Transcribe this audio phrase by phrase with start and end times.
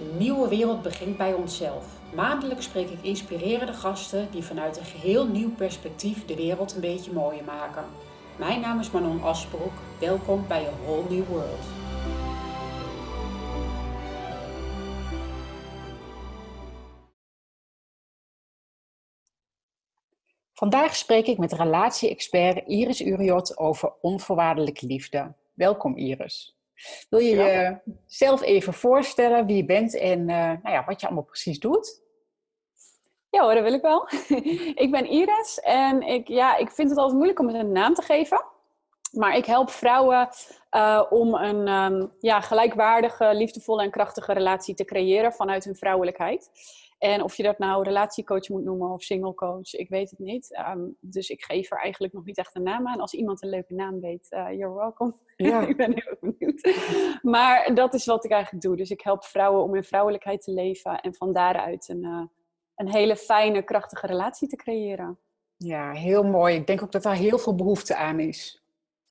[0.00, 2.12] Een nieuwe wereld begint bij onszelf.
[2.14, 7.12] Maandelijks spreek ik inspirerende gasten die vanuit een geheel nieuw perspectief de wereld een beetje
[7.12, 7.84] mooier maken.
[8.36, 9.72] Mijn naam is Manon Asbroek.
[10.00, 11.64] Welkom bij A Whole New World.
[20.52, 25.34] Vandaag spreek ik met relatie-expert Iris Uriot over onvoorwaardelijke liefde.
[25.54, 26.57] Welkom Iris.
[27.08, 31.24] Wil je jezelf even voorstellen wie je bent en uh, nou ja, wat je allemaal
[31.24, 32.02] precies doet?
[33.30, 34.08] Ja hoor, dat wil ik wel.
[34.84, 37.94] ik ben Iris en ik, ja, ik vind het altijd moeilijk om het een naam
[37.94, 38.44] te geven.
[39.12, 40.28] Maar ik help vrouwen
[40.76, 46.50] uh, om een um, ja, gelijkwaardige, liefdevolle en krachtige relatie te creëren vanuit hun vrouwelijkheid.
[46.98, 50.62] En of je dat nou relatiecoach moet noemen of single coach, ik weet het niet.
[50.68, 53.00] Um, dus ik geef er eigenlijk nog niet echt een naam aan.
[53.00, 55.14] Als iemand een leuke naam weet, uh, you're welcome.
[55.36, 55.60] Ja.
[55.66, 56.68] ik ben heel benieuwd.
[57.22, 58.76] Maar dat is wat ik eigenlijk doe.
[58.76, 62.22] Dus ik help vrouwen om in vrouwelijkheid te leven en van daaruit een, uh,
[62.74, 65.18] een hele fijne, krachtige relatie te creëren.
[65.56, 66.54] Ja, heel mooi.
[66.54, 68.62] Ik denk ook dat daar heel veel behoefte aan is.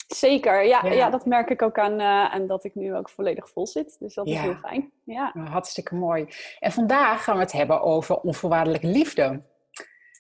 [0.08, 1.10] Zeker, ja, ja.
[1.10, 3.96] dat merk ik ook aan, uh, aan dat ik nu ook volledig vol zit.
[4.00, 4.92] Dus dat is heel fijn.
[5.04, 5.32] Ja.
[5.34, 6.28] Hartstikke mooi.
[6.60, 9.42] En vandaag gaan we het hebben over onvoorwaardelijke liefde.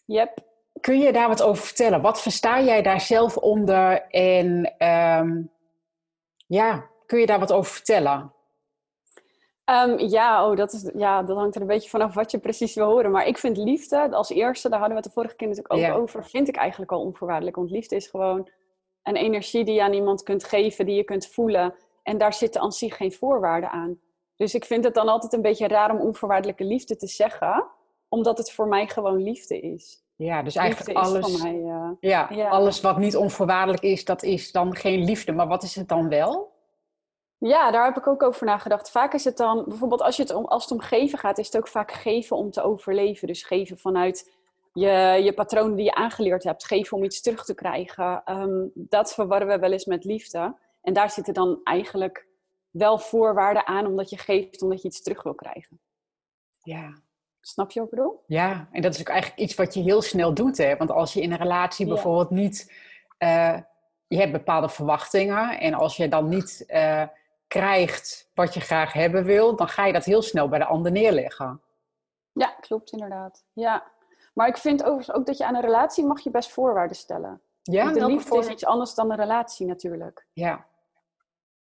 [0.05, 0.45] Yep.
[0.81, 2.01] Kun je daar wat over vertellen?
[2.01, 4.01] Wat versta jij daar zelf onder?
[4.09, 5.51] En um,
[6.47, 8.33] ja, kun je daar wat over vertellen?
[9.65, 12.75] Um, ja, oh, dat, is, ja, dat hangt er een beetje vanaf wat je precies
[12.75, 13.11] wil horen.
[13.11, 15.79] Maar ik vind liefde als eerste, daar hadden we het de vorige keer natuurlijk ook
[15.79, 15.93] ja.
[15.93, 17.55] over, vind ik eigenlijk al onvoorwaardelijk.
[17.55, 18.49] Want liefde is gewoon
[19.07, 21.73] een energie die je aan iemand kunt geven, die je kunt voelen.
[22.03, 23.99] En daar zitten aan zich geen voorwaarden aan.
[24.35, 27.65] Dus ik vind het dan altijd een beetje raar om onvoorwaardelijke liefde te zeggen,
[28.09, 30.05] omdat het voor mij gewoon liefde is.
[30.15, 34.51] Ja, dus eigenlijk alles, mij, uh, ja, ja, alles wat niet onvoorwaardelijk is, dat is
[34.51, 35.31] dan geen liefde.
[35.31, 36.55] Maar wat is het dan wel?
[37.37, 38.91] Ja, daar heb ik ook over nagedacht.
[38.91, 41.45] Vaak is het dan, bijvoorbeeld als, je het om, als het om geven gaat, is
[41.45, 43.27] het ook vaak geven om te overleven.
[43.27, 44.36] Dus geven vanuit
[44.79, 48.21] je, je patronen die je aangeleerd hebt, geven om iets terug te krijgen.
[48.25, 50.55] Um, dat verwarren we wel eens met liefde.
[50.81, 52.27] En daar zitten dan eigenlijk
[52.69, 55.79] wel voorwaarden aan, omdat je geeft omdat je iets terug wil krijgen.
[56.57, 57.01] Ja.
[57.41, 58.23] Snap je wat ik bedoel?
[58.25, 60.57] Ja, en dat is ook eigenlijk iets wat je heel snel doet.
[60.57, 60.77] Hè?
[60.77, 62.73] Want als je in een relatie bijvoorbeeld niet...
[63.19, 63.59] Uh,
[64.07, 65.59] je hebt bepaalde verwachtingen.
[65.59, 67.03] En als je dan niet uh,
[67.47, 69.55] krijgt wat je graag hebben wil...
[69.55, 71.61] dan ga je dat heel snel bij de ander neerleggen.
[72.31, 73.45] Ja, klopt inderdaad.
[73.53, 73.91] Ja,
[74.37, 77.41] maar ik vind overigens ook dat je aan een relatie mag je best voorwaarden stellen.
[77.61, 78.39] Ja, de liefde voor...
[78.39, 80.27] is iets anders dan een relatie natuurlijk.
[80.33, 80.65] Ja.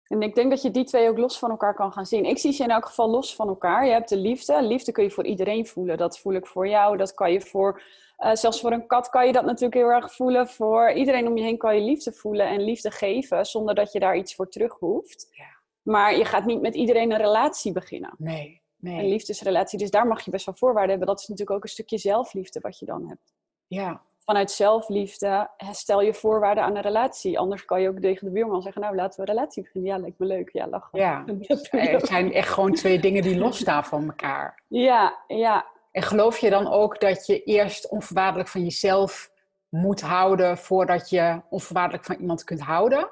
[0.08, 2.25] En ik denk dat je die twee ook los van elkaar kan gaan zien.
[2.25, 3.86] Ik zie ze in elk geval los van elkaar.
[3.86, 4.62] Je hebt de liefde.
[4.62, 5.97] Liefde kun je voor iedereen voelen.
[5.97, 6.97] Dat voel ik voor jou.
[6.97, 7.81] Dat kan je voor...
[8.19, 10.47] Uh, zelfs voor een kat kan je dat natuurlijk heel erg voelen.
[10.47, 13.46] Voor iedereen om je heen kan je liefde voelen en liefde geven.
[13.46, 15.28] Zonder dat je daar iets voor terug hoeft.
[15.31, 15.46] Ja.
[15.81, 18.13] Maar je gaat niet met iedereen een relatie beginnen.
[18.18, 18.63] Nee.
[18.85, 19.00] Nee.
[19.00, 19.79] Een liefdesrelatie.
[19.79, 21.07] Dus daar mag je best wel voorwaarden hebben.
[21.07, 23.34] Dat is natuurlijk ook een stukje zelfliefde wat je dan hebt.
[23.68, 24.01] Ja.
[24.19, 27.40] Vanuit zelfliefde stel je voorwaarden aan een relatie.
[27.40, 29.91] Anders kan je ook tegen de buurman zeggen, nou laten we een relatie beginnen.
[29.91, 30.50] Ja, lijkt me leuk.
[30.53, 31.00] Ja, lachen.
[31.00, 31.24] Ja,
[31.69, 34.62] het zijn echt gewoon twee dingen die losstaan van elkaar.
[34.68, 35.66] Ja, ja.
[35.91, 39.31] En geloof je dan ook dat je eerst onvoorwaardelijk van jezelf
[39.69, 43.09] moet houden voordat je onvoorwaardelijk van iemand kunt houden?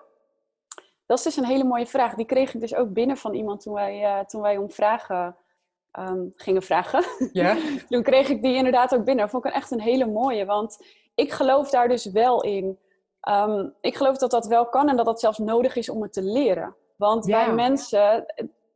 [1.05, 2.13] Dat is dus een hele mooie vraag.
[2.13, 5.35] Die kreeg ik dus ook binnen van iemand toen wij, uh, toen wij om vragen
[5.99, 7.03] um, gingen vragen.
[7.31, 7.57] Ja.
[7.89, 9.23] Toen kreeg ik die inderdaad ook binnen.
[9.23, 12.79] Dat vond ik echt een hele mooie, want ik geloof daar dus wel in.
[13.29, 16.13] Um, ik geloof dat dat wel kan en dat dat zelfs nodig is om het
[16.13, 16.75] te leren.
[16.95, 17.45] Want ja.
[17.45, 18.25] wij mensen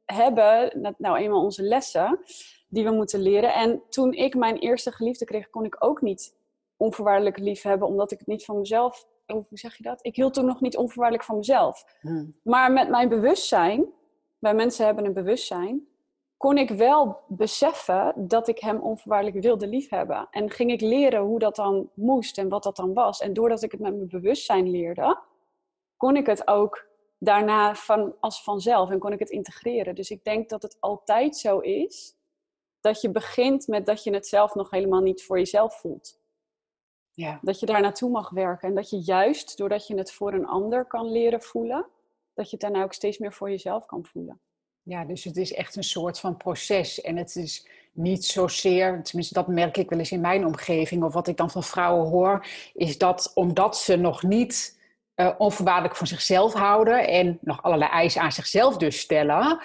[0.05, 2.19] hebben nou eenmaal onze lessen
[2.67, 3.53] die we moeten leren.
[3.53, 6.35] En toen ik mijn eerste geliefde kreeg, kon ik ook niet
[6.77, 9.07] onvoorwaardelijk lief hebben, omdat ik het niet van mezelf.
[9.25, 9.99] Hoe zeg je dat?
[10.05, 11.83] Ik hield toen nog niet onvoorwaardelijk van mezelf.
[12.01, 12.35] Hmm.
[12.43, 13.85] Maar met mijn bewustzijn,
[14.39, 15.87] wij mensen hebben een bewustzijn,
[16.37, 20.27] kon ik wel beseffen dat ik hem onvoorwaardelijk wilde liefhebben.
[20.31, 23.21] En ging ik leren hoe dat dan moest en wat dat dan was.
[23.21, 25.19] En doordat ik het met mijn bewustzijn leerde,
[25.97, 26.87] kon ik het ook
[27.17, 29.95] daarna van, als vanzelf en kon ik het integreren.
[29.95, 32.15] Dus ik denk dat het altijd zo is
[32.79, 36.19] dat je begint met dat je het zelf nog helemaal niet voor jezelf voelt.
[37.11, 37.39] Ja.
[37.41, 40.47] Dat je daar naartoe mag werken en dat je juist doordat je het voor een
[40.47, 41.85] ander kan leren voelen,
[42.33, 44.41] dat je het daarna ook steeds meer voor jezelf kan voelen.
[44.87, 47.01] Ja, dus het is echt een soort van proces.
[47.01, 51.13] En het is niet zozeer, tenminste dat merk ik wel eens in mijn omgeving, of
[51.13, 54.79] wat ik dan van vrouwen hoor, is dat omdat ze nog niet
[55.15, 59.59] uh, onvoorwaardelijk van zichzelf houden en nog allerlei eisen aan zichzelf dus stellen,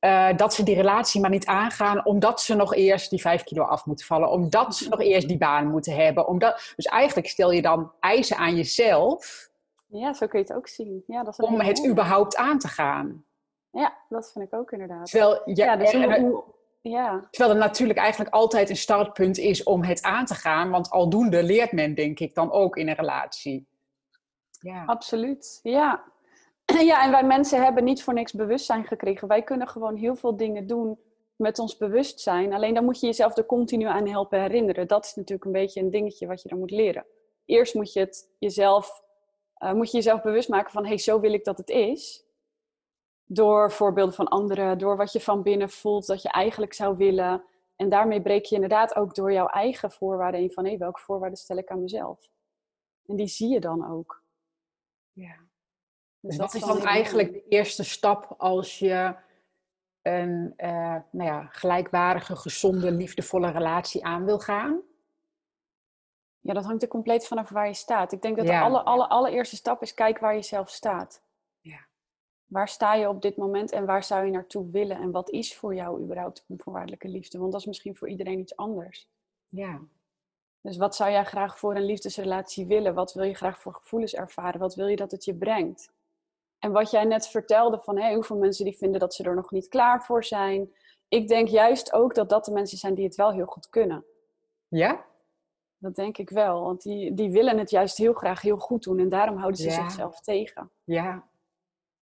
[0.00, 3.62] uh, dat ze die relatie maar niet aangaan, omdat ze nog eerst die vijf kilo
[3.62, 6.28] af moeten vallen, omdat ze nog eerst die baan moeten hebben.
[6.28, 9.50] Omdat, dus eigenlijk stel je dan eisen aan jezelf.
[9.86, 11.02] Ja, zo kun je het ook zien.
[11.06, 13.25] Ja, dat is om het überhaupt aan te gaan.
[13.76, 15.10] Ja, dat vind ik ook inderdaad.
[15.10, 16.44] Terwijl, ja, ja, dus hoe,
[16.82, 17.28] Ja.
[17.30, 20.70] Terwijl er natuurlijk eigenlijk altijd een startpunt is om het aan te gaan.
[20.70, 23.68] Want aldoende leert men, denk ik, dan ook in een relatie.
[24.60, 24.84] Ja.
[24.84, 26.04] Absoluut, ja.
[26.90, 29.28] Ja, en wij mensen hebben niet voor niks bewustzijn gekregen.
[29.28, 30.98] Wij kunnen gewoon heel veel dingen doen
[31.36, 32.52] met ons bewustzijn.
[32.52, 34.88] Alleen dan moet je jezelf er continu aan helpen herinneren.
[34.88, 37.06] Dat is natuurlijk een beetje een dingetje wat je dan moet leren.
[37.44, 39.02] Eerst moet je het jezelf,
[39.58, 42.25] uh, moet je jezelf bewust maken van, hé, hey, zo wil ik dat het is.
[43.26, 47.44] Door voorbeelden van anderen, door wat je van binnen voelt dat je eigenlijk zou willen.
[47.76, 51.00] En daarmee breek je inderdaad ook door jouw eigen voorwaarden in van, hé, hey, welke
[51.00, 52.28] voorwaarden stel ik aan mezelf?
[53.06, 54.22] En die zie je dan ook.
[55.12, 55.36] Ja.
[56.20, 59.14] Dus, dat is dan eigenlijk de eerste stap als je
[60.02, 64.80] een uh, nou ja, gelijkwaardige, gezonde, liefdevolle relatie aan wil gaan?
[66.40, 68.12] Ja, dat hangt er compleet vanaf waar je staat.
[68.12, 71.22] Ik denk dat de alle, alle, allereerste stap is kijk waar je zelf staat.
[72.46, 74.96] Waar sta je op dit moment en waar zou je naartoe willen?
[74.96, 77.38] En wat is voor jou überhaupt onvoorwaardelijke liefde?
[77.38, 79.08] Want dat is misschien voor iedereen iets anders.
[79.48, 79.80] Ja.
[80.60, 82.94] Dus wat zou jij graag voor een liefdesrelatie willen?
[82.94, 84.60] Wat wil je graag voor gevoelens ervaren?
[84.60, 85.92] Wat wil je dat het je brengt?
[86.58, 89.50] En wat jij net vertelde van hey, hoeveel mensen die vinden dat ze er nog
[89.50, 90.74] niet klaar voor zijn.
[91.08, 94.04] Ik denk juist ook dat dat de mensen zijn die het wel heel goed kunnen.
[94.68, 95.04] Ja?
[95.78, 96.62] Dat denk ik wel.
[96.62, 98.98] Want die, die willen het juist heel graag heel goed doen.
[98.98, 100.70] En daarom houden ze zichzelf tegen.
[100.84, 101.24] Ja.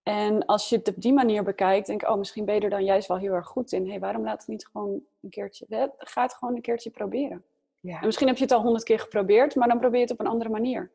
[0.04, 2.70] En als je het op die manier bekijkt, denk ik, oh, misschien ben je er
[2.70, 3.84] dan juist wel heel erg goed in.
[3.84, 5.92] Hé, hey, waarom laat het niet gewoon een keertje...
[5.98, 7.44] Ga het gewoon een keertje proberen.
[7.80, 8.00] Ja.
[8.00, 10.20] En misschien heb je het al honderd keer geprobeerd, maar dan probeer je het op
[10.20, 10.90] een andere manier.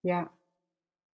[0.00, 0.30] Ja.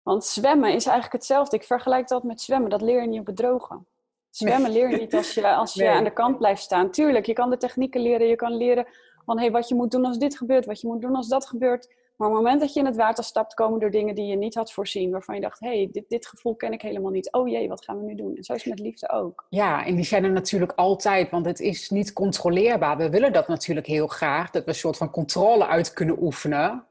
[0.01, 1.55] Want zwemmen is eigenlijk hetzelfde.
[1.55, 2.69] Ik vergelijk dat met zwemmen.
[2.69, 3.85] Dat leer je niet op bedrogen.
[4.29, 6.91] Zwemmen leer je niet als je, als je aan de kant blijft staan.
[6.91, 8.27] Tuurlijk, je kan de technieken leren.
[8.27, 8.87] Je kan leren
[9.25, 10.65] van hey, wat je moet doen als dit gebeurt.
[10.65, 11.93] Wat je moet doen als dat gebeurt.
[12.19, 14.35] Maar op het moment dat je in het water stapt, komen er dingen die je
[14.35, 15.11] niet had voorzien.
[15.11, 17.31] Waarvan je dacht, hé, hey, dit, dit gevoel ken ik helemaal niet.
[17.31, 18.35] Oh jee, wat gaan we nu doen?
[18.35, 19.45] En zo is het met liefde ook.
[19.49, 22.97] Ja, en die zijn er natuurlijk altijd, want het is niet controleerbaar.
[22.97, 24.49] We willen dat natuurlijk heel graag.
[24.49, 26.87] Dat we een soort van controle uit kunnen oefenen.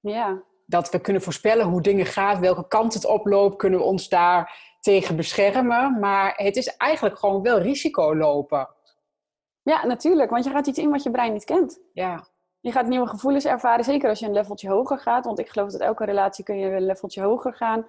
[0.00, 4.08] Ja dat we kunnen voorspellen hoe dingen gaan, welke kant het oploopt, kunnen we ons
[4.08, 5.98] daar tegen beschermen.
[5.98, 8.68] Maar het is eigenlijk gewoon wel risico lopen.
[9.62, 11.80] Ja, natuurlijk, want je gaat iets in wat je brein niet kent.
[11.92, 12.26] Ja.
[12.60, 15.24] Je gaat nieuwe gevoelens ervaren, zeker als je een leveltje hoger gaat.
[15.24, 17.86] Want ik geloof dat elke relatie kun je een leveltje hoger gaan.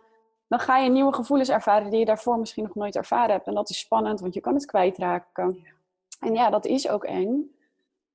[0.48, 3.48] Dan ga je nieuwe gevoelens ervaren die je daarvoor misschien nog nooit ervaren hebt.
[3.48, 5.66] En dat is spannend, want je kan het kwijtraken.
[6.20, 7.56] En ja, dat is ook eng.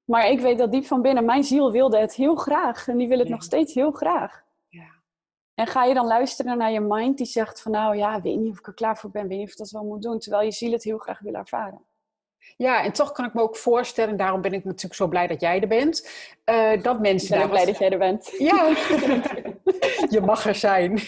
[0.05, 2.89] Maar ik weet dat diep van binnen, mijn ziel wilde het heel graag.
[2.89, 4.45] En die wil het nog steeds heel graag.
[5.55, 8.51] En ga je dan luisteren naar je mind die zegt van nou ja, weet niet
[8.51, 10.45] of ik er klaar voor ben, weet niet of ik dat wel moet doen, terwijl
[10.45, 11.81] je ziel het heel graag wil ervaren.
[12.57, 15.41] Ja, en toch kan ik me ook voorstellen, daarom ben ik natuurlijk zo blij dat
[15.41, 16.09] jij er bent,
[16.45, 17.35] uh, dat mensen...
[17.35, 18.33] Ik ben blij dat jij er bent.
[18.39, 18.69] Ja,
[20.17, 21.01] je mag er zijn.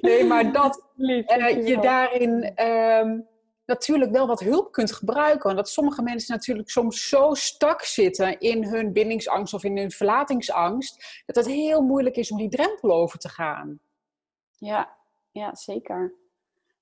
[0.00, 3.18] nee, maar dat uh, je daarin ehm,
[3.66, 5.42] natuurlijk wel wat hulp kunt gebruiken.
[5.42, 9.90] Want dat sommige mensen natuurlijk soms zo stak zitten in hun bindingsangst of in hun
[9.90, 13.80] verlatingsangst, dat het heel moeilijk is om die drempel over te gaan.
[14.58, 14.96] Ja,
[15.30, 16.14] ja, zeker.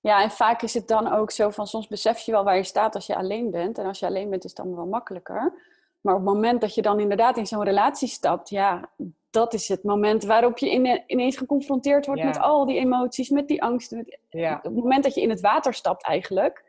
[0.03, 2.63] Ja, en vaak is het dan ook zo van soms besef je wel waar je
[2.63, 3.79] staat als je alleen bent.
[3.79, 5.53] En als je alleen bent is het dan wel makkelijker.
[6.01, 8.91] Maar op het moment dat je dan inderdaad in zo'n relatie stapt, ja,
[9.31, 13.63] dat is het moment waarop je ineens geconfronteerd wordt met al die emoties, met die
[13.63, 14.19] angsten.
[14.31, 14.57] ja.
[14.57, 16.65] Op het moment dat je in het water stapt eigenlijk,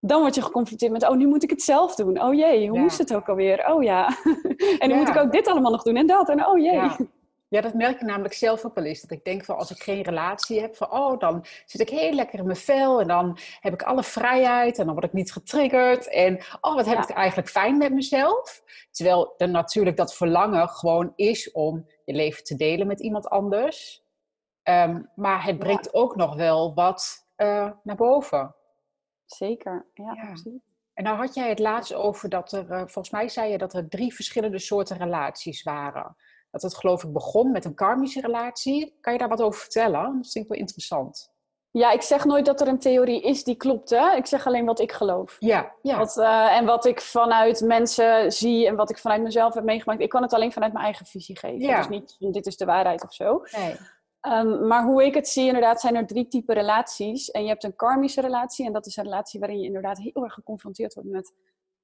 [0.00, 2.22] dan word je geconfronteerd met, oh, nu moet ik het zelf doen.
[2.22, 3.72] Oh jee, hoe moest het ook alweer?
[3.72, 4.08] Oh ja.
[4.78, 6.28] en nu moet ik ook dit allemaal nog doen en dat.
[6.28, 6.80] En oh jee.
[7.50, 9.00] Ja, dat merk ik namelijk zelf ook wel eens.
[9.00, 12.12] Dat ik denk van als ik geen relatie heb, van oh, dan zit ik heel
[12.12, 15.32] lekker in mijn vel en dan heb ik alle vrijheid en dan word ik niet
[15.32, 16.08] getriggerd.
[16.08, 18.62] En oh, wat heb ik eigenlijk fijn met mezelf.
[18.90, 24.04] Terwijl er natuurlijk dat verlangen gewoon is om je leven te delen met iemand anders.
[24.62, 28.54] Ehm, maar het brengt ook nog wel wat uh, naar boven.
[29.26, 30.62] Zeker, ja, absoluut.
[30.94, 33.74] En nou had jij het laatst over dat er, uh, volgens mij zei je dat
[33.74, 36.16] er drie verschillende soorten relaties waren
[36.50, 38.98] dat het geloof ik begon met een karmische relatie.
[39.00, 40.02] Kan je daar wat over vertellen?
[40.02, 41.32] Dat vind ik wel interessant.
[41.72, 43.90] Ja, ik zeg nooit dat er een theorie is die klopt.
[43.90, 44.16] Hè?
[44.16, 45.36] Ik zeg alleen wat ik geloof.
[45.38, 45.98] Ja, ja.
[45.98, 50.00] Wat, uh, en wat ik vanuit mensen zie en wat ik vanuit mezelf heb meegemaakt.
[50.00, 51.60] Ik kan het alleen vanuit mijn eigen visie geven.
[51.60, 51.76] Ja.
[51.76, 53.42] Dus niet dit is de waarheid of zo.
[53.56, 53.76] Nee.
[54.20, 57.30] Um, maar hoe ik het zie, inderdaad, zijn er drie typen relaties.
[57.30, 58.66] En je hebt een karmische relatie.
[58.66, 61.32] En dat is een relatie waarin je inderdaad heel erg geconfronteerd wordt met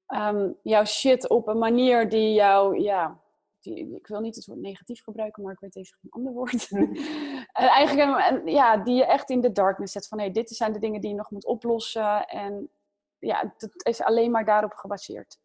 [0.07, 3.21] um, jouw shit op een manier die jou ja,
[3.67, 6.71] ik wil niet het woord negatief gebruiken, maar ik weet even een ander woord.
[6.71, 7.43] uh,
[7.79, 10.79] eigenlijk, ja, die je echt in de darkness zet van, hé, hey, dit zijn de
[10.79, 12.27] dingen die je nog moet oplossen.
[12.27, 12.71] En
[13.19, 15.39] ja, het is alleen maar daarop gebaseerd.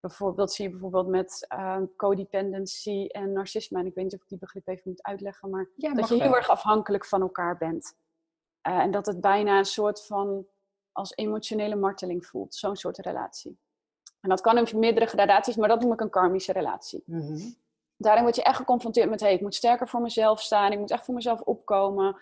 [0.00, 3.78] Bijvoorbeeld zie je bijvoorbeeld met uh, codependency en narcisme.
[3.78, 6.36] En ik weet niet of ik die begrip even moet uitleggen, maar dat je heel
[6.36, 7.96] erg afhankelijk van elkaar bent.
[8.68, 10.46] Uh, en dat het bijna een soort van
[10.92, 13.58] als emotionele marteling voelt, zo'n soort relatie.
[14.20, 17.02] En dat kan in meerdere gradaties, maar dat noem ik een karmische relatie.
[17.06, 17.38] Mhm.
[17.96, 20.90] Daarin word je echt geconfronteerd met, hey, ik moet sterker voor mezelf staan, ik moet
[20.90, 22.16] echt voor mezelf opkomen.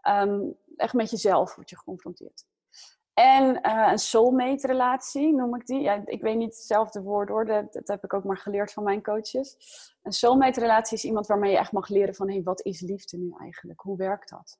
[0.00, 0.40] Ehm,
[0.76, 2.44] echt met jezelf word je geconfronteerd.
[3.14, 5.80] En uh, een soulmate relatie noem ik die.
[5.80, 8.84] Ja, ik weet niet hetzelfde woord hoor, dat, dat, heb ik ook maar geleerd van
[8.84, 9.56] mijn coaches.
[10.02, 13.16] Een soulmate relatie is iemand waarmee je echt mag leren van, hey, wat is liefde
[13.16, 13.80] nu eigenlijk?
[13.80, 14.58] Hoe werkt dat?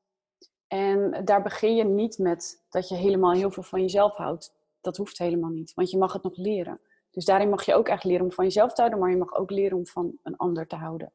[0.66, 4.52] En daar begin je niet met dat je helemaal heel veel van jezelf houdt.
[4.85, 6.81] Dat hoeft helemaal niet, want je mag het nog leren.
[7.11, 9.35] Dus daarin mag je ook echt leren om van jezelf te houden, maar je mag
[9.35, 11.12] ook leren om van een ander te houden.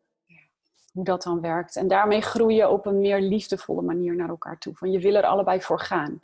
[0.93, 1.75] Hoe dat dan werkt.
[1.75, 4.75] En daarmee groei je op een meer liefdevolle manier naar elkaar toe.
[4.75, 6.19] Van je wil er allebei voor gaan.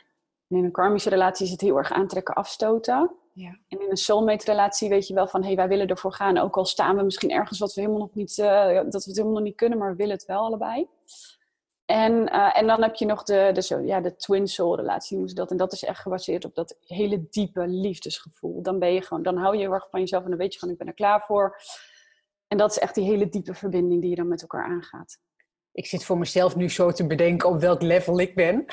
[0.48, 3.10] in een karmische relatie is het heel erg aantrekken, afstoten.
[3.32, 3.58] Ja.
[3.68, 6.38] En in een soulmate relatie weet je wel van, hé, hey, wij willen ervoor gaan.
[6.38, 9.16] Ook al staan we misschien ergens wat we helemaal nog niet, uh, dat we het
[9.16, 10.88] helemaal nog niet kunnen, maar we willen het wel allebei.
[11.86, 15.28] En, uh, en dan heb je nog de, de, ja, de twin soul relatie, noemen
[15.28, 15.50] ze dat.
[15.50, 18.62] En dat is echt gebaseerd op dat hele diepe liefdesgevoel.
[18.62, 20.58] Dan ben je gewoon, dan hou je heel erg van jezelf en dan weet je
[20.58, 21.60] van, ik ben er klaar voor.
[22.48, 25.18] En dat is echt die hele diepe verbinding die je dan met elkaar aangaat.
[25.72, 28.64] Ik zit voor mezelf nu zo te bedenken op welk level ik ben.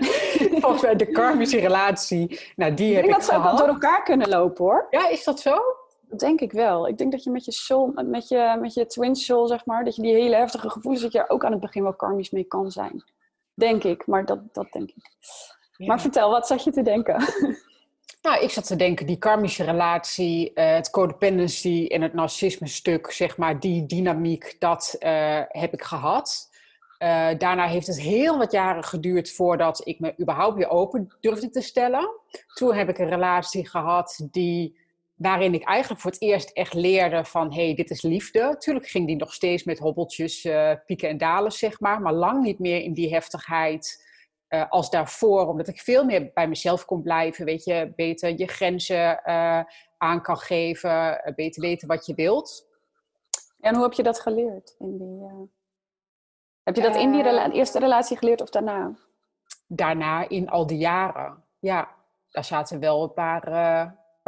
[0.60, 2.40] Volgens mij de karmische relatie.
[2.56, 4.86] Nou, die ik heb denk ik dat ze ook door elkaar kunnen lopen hoor.
[4.90, 5.58] Ja, is dat zo?
[6.08, 6.88] Dat denk ik wel.
[6.88, 9.84] Ik denk dat je met je soul, met je, met je twin soul, zeg maar,
[9.84, 12.30] dat je die hele heftige gevoelens, dat je er ook aan het begin wel karmisch
[12.30, 13.04] mee kan zijn.
[13.54, 15.10] Denk ik, maar dat, dat denk ik.
[15.86, 17.24] Maar vertel, wat zat je te denken?
[18.22, 23.10] Nou, ik zat te denken, die karmische relatie, uh, het codependency en het narcisme stuk,
[23.10, 26.50] zeg maar, die dynamiek, dat uh, heb ik gehad.
[26.98, 31.50] Uh, daarna heeft het heel wat jaren geduurd voordat ik me überhaupt weer open durfde
[31.50, 32.08] te stellen.
[32.54, 34.78] Toen heb ik een relatie gehad die
[35.18, 38.56] waarin ik eigenlijk voor het eerst echt leerde van, hé, hey, dit is liefde.
[38.58, 42.42] Tuurlijk ging die nog steeds met hobbeltjes, uh, pieken en dalen, zeg maar, maar lang
[42.42, 44.06] niet meer in die heftigheid
[44.48, 48.46] uh, als daarvoor, omdat ik veel meer bij mezelf kon blijven, weet je, beter je
[48.46, 49.60] grenzen uh,
[49.96, 52.66] aan kan geven, beter weten wat je wilt.
[53.60, 54.74] En hoe heb je dat geleerd?
[54.78, 55.50] In die,
[56.62, 58.96] Heb je dat in die rela eerste relatie geleerd of daarna?
[59.66, 61.96] Daarna, in al die jaren, ja.
[62.28, 63.42] Daar zaten wel een paar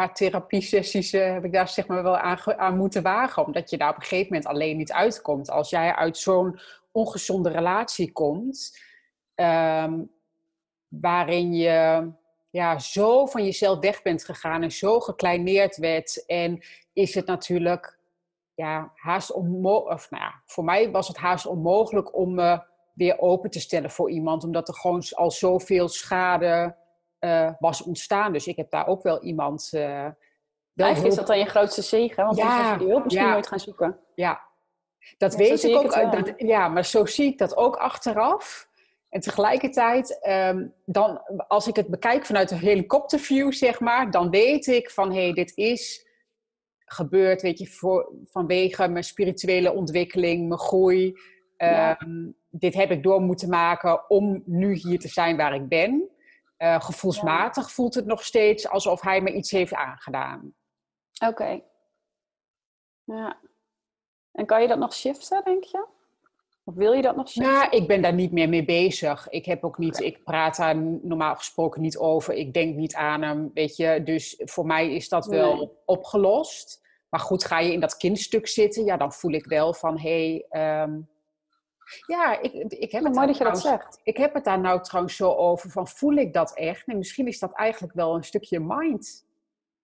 [0.00, 3.46] paar therapie-sessies uh, heb ik daar zeg maar wel aan, moeten wagen.
[3.46, 5.50] Omdat je daar op een gegeven moment alleen niet uitkomt.
[5.50, 6.60] Als jij uit zo'n
[6.92, 8.78] ongezonde relatie komt,
[9.34, 10.10] um,
[10.88, 12.08] waarin je
[12.50, 16.26] ja, zo van jezelf weg bent gegaan en zo gekleineerd werd.
[16.26, 17.98] En is het natuurlijk
[18.54, 22.62] ja, haast onmogelijk, of nou voor mij was het haast onmogelijk om me
[22.94, 24.44] weer open te stellen voor iemand.
[24.44, 26.76] Omdat er gewoon al zoveel schade
[27.20, 28.32] uh, was ontstaan.
[28.32, 29.70] Dus ik heb daar ook wel iemand.
[29.74, 29.80] Uh,
[30.72, 33.26] wel Eigenlijk is dat dan je grootste zegen, want ja, dan je die hulp misschien
[33.26, 33.98] ja, nooit gaan zoeken.
[34.14, 34.40] Ja,
[35.18, 36.12] dat weet ik ook.
[36.12, 38.68] Dat, ja, maar zo zie ik dat ook achteraf.
[39.08, 44.66] En tegelijkertijd, um, dan, als ik het bekijk vanuit een helikopterview, zeg maar, dan weet
[44.66, 46.06] ik van hé, hey, dit is
[46.84, 51.18] gebeurd, weet je, voor, vanwege mijn spirituele ontwikkeling, mijn groei.
[51.56, 56.10] Um, dit heb ik door moeten maken om nu hier te zijn waar ik ben.
[56.62, 60.54] Uh, gevoelsmatig voelt het nog steeds alsof hij me iets heeft aangedaan.
[61.26, 61.60] Oké.
[63.04, 63.40] Ja.
[64.32, 65.86] En kan je dat nog shiften, denk je?
[66.64, 67.52] Of wil je dat nog shiften?
[67.52, 69.28] Nou, ik ben daar niet meer mee bezig.
[69.28, 72.34] Ik heb ook niet, ik praat daar normaal gesproken niet over.
[72.34, 74.02] Ik denk niet aan hem, weet je.
[74.04, 76.80] Dus voor mij is dat wel opgelost.
[77.08, 80.44] Maar goed, ga je in dat kindstuk zitten, ja, dan voel ik wel van, hé,
[80.50, 81.08] hey, um,
[82.06, 84.00] ja, ik, ik heb het mooi dat je dat zegt.
[84.02, 86.86] Ik heb het daar nou trouwens zo over van voel ik dat echt?
[86.86, 89.28] En misschien is dat eigenlijk wel een stukje mind.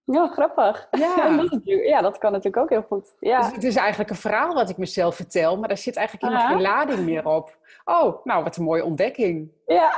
[0.04, 0.88] Ja, grappig.
[0.90, 1.46] Ja,
[1.92, 3.14] ja dat kan natuurlijk ook heel goed.
[3.20, 3.40] Ja.
[3.40, 6.52] Dus het is eigenlijk een verhaal wat ik mezelf vertel, maar daar zit eigenlijk helemaal
[6.52, 7.56] geen lading meer op.
[7.84, 9.50] Oh, nou wat een mooie ontdekking.
[9.66, 9.92] Ja.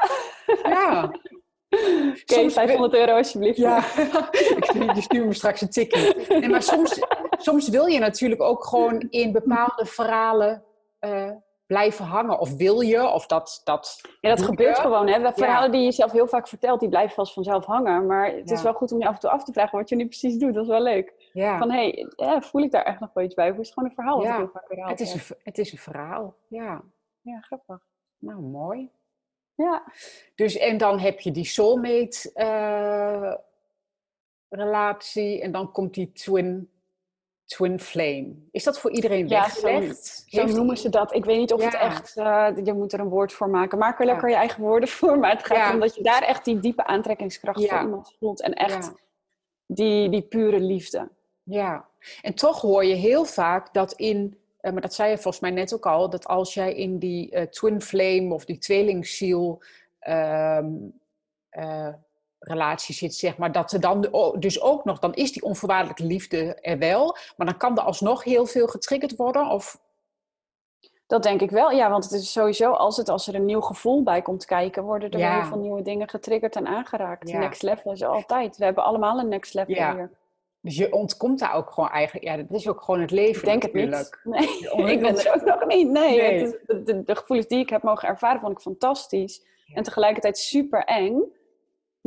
[0.62, 1.02] Ja.
[1.70, 3.58] Oké, okay, 500 euro alsjeblieft.
[3.58, 3.76] Ja,
[4.94, 6.14] je stuurt me straks een tikkie.
[6.28, 7.00] Nee, maar soms,
[7.30, 10.64] soms wil je natuurlijk ook gewoon in bepaalde verhalen
[11.00, 11.30] uh,
[11.68, 12.38] blijven hangen?
[12.38, 13.08] Of wil je?
[13.08, 15.08] Of dat, dat ja, dat gebeurt gewoon.
[15.08, 15.22] Hè?
[15.22, 18.06] De verhalen die je zelf heel vaak vertelt, die blijven vast vanzelf hangen.
[18.06, 19.96] Maar het is wel goed om je af en toe af te vragen wat je
[19.96, 20.54] nu precies doet.
[20.54, 21.12] Dat is wel leuk.
[21.32, 23.50] Van, hé, hey, voel ik daar echt nog wel iets bij?
[23.50, 24.88] Of is het gewoon een verhaal wat ik heel vaak herhaal?
[24.88, 26.82] Het is, een, het is een verhaal, ja.
[27.20, 27.78] Ja, grappig.
[28.18, 28.90] Nou, mooi.
[29.54, 29.82] Ja.
[30.34, 33.34] Dus, en dan heb je die soulmate uh,
[34.48, 35.42] relatie.
[35.42, 36.70] En dan komt die twin
[37.48, 38.34] twin flame.
[38.50, 40.24] Is dat voor iedereen ja, weggelegd?
[40.26, 41.14] Zo, noemen ze dat.
[41.14, 42.16] Ik weet niet of het echt...
[42.16, 43.78] Uh, je moet er een woord voor maken.
[43.78, 45.18] Maak er lekker je eigen woorden voor.
[45.18, 48.42] Maar het gaat om dat je daar echt die diepe aantrekkingskracht voor iemand voelt.
[48.42, 48.92] En echt
[49.66, 51.08] die, die pure liefde.
[51.42, 51.88] Ja.
[52.22, 54.38] En toch hoor je heel vaak dat in...
[54.60, 56.10] Uh, maar dat zei je volgens mij net ook al.
[56.10, 59.62] Dat als jij in die uh, twin flame of die tweelingziel...
[60.08, 61.00] Um,
[62.38, 66.54] relatie zit, zeg maar, dat er dan dus ook nog, dan is die onvoorwaardelijke liefde
[66.54, 69.48] er wel, maar dan kan er alsnog heel veel getriggerd worden?
[69.48, 69.80] Of
[71.06, 73.60] dat denk ik wel, ja, want het is sowieso als, het, als er een nieuw
[73.60, 77.32] gevoel bij komt kijken, worden er heel veel nieuwe dingen getriggerd en aangeraakt.
[77.32, 78.56] Next level is altijd.
[78.56, 79.94] We hebben allemaal een next level ja.
[79.94, 80.10] hier.
[80.60, 83.38] Dus je ontkomt daar ook gewoon eigenlijk, ja, dat is ook gewoon het leven.
[83.38, 84.18] Ik denk het niet.
[84.24, 85.88] Nee, ik ben er ook nog niet.
[85.88, 89.46] Nee, Het is, de, de, gevoelens die ik heb mogen ervaren, vond ik fantastisch.
[89.74, 91.22] En tegelijkertijd super eng.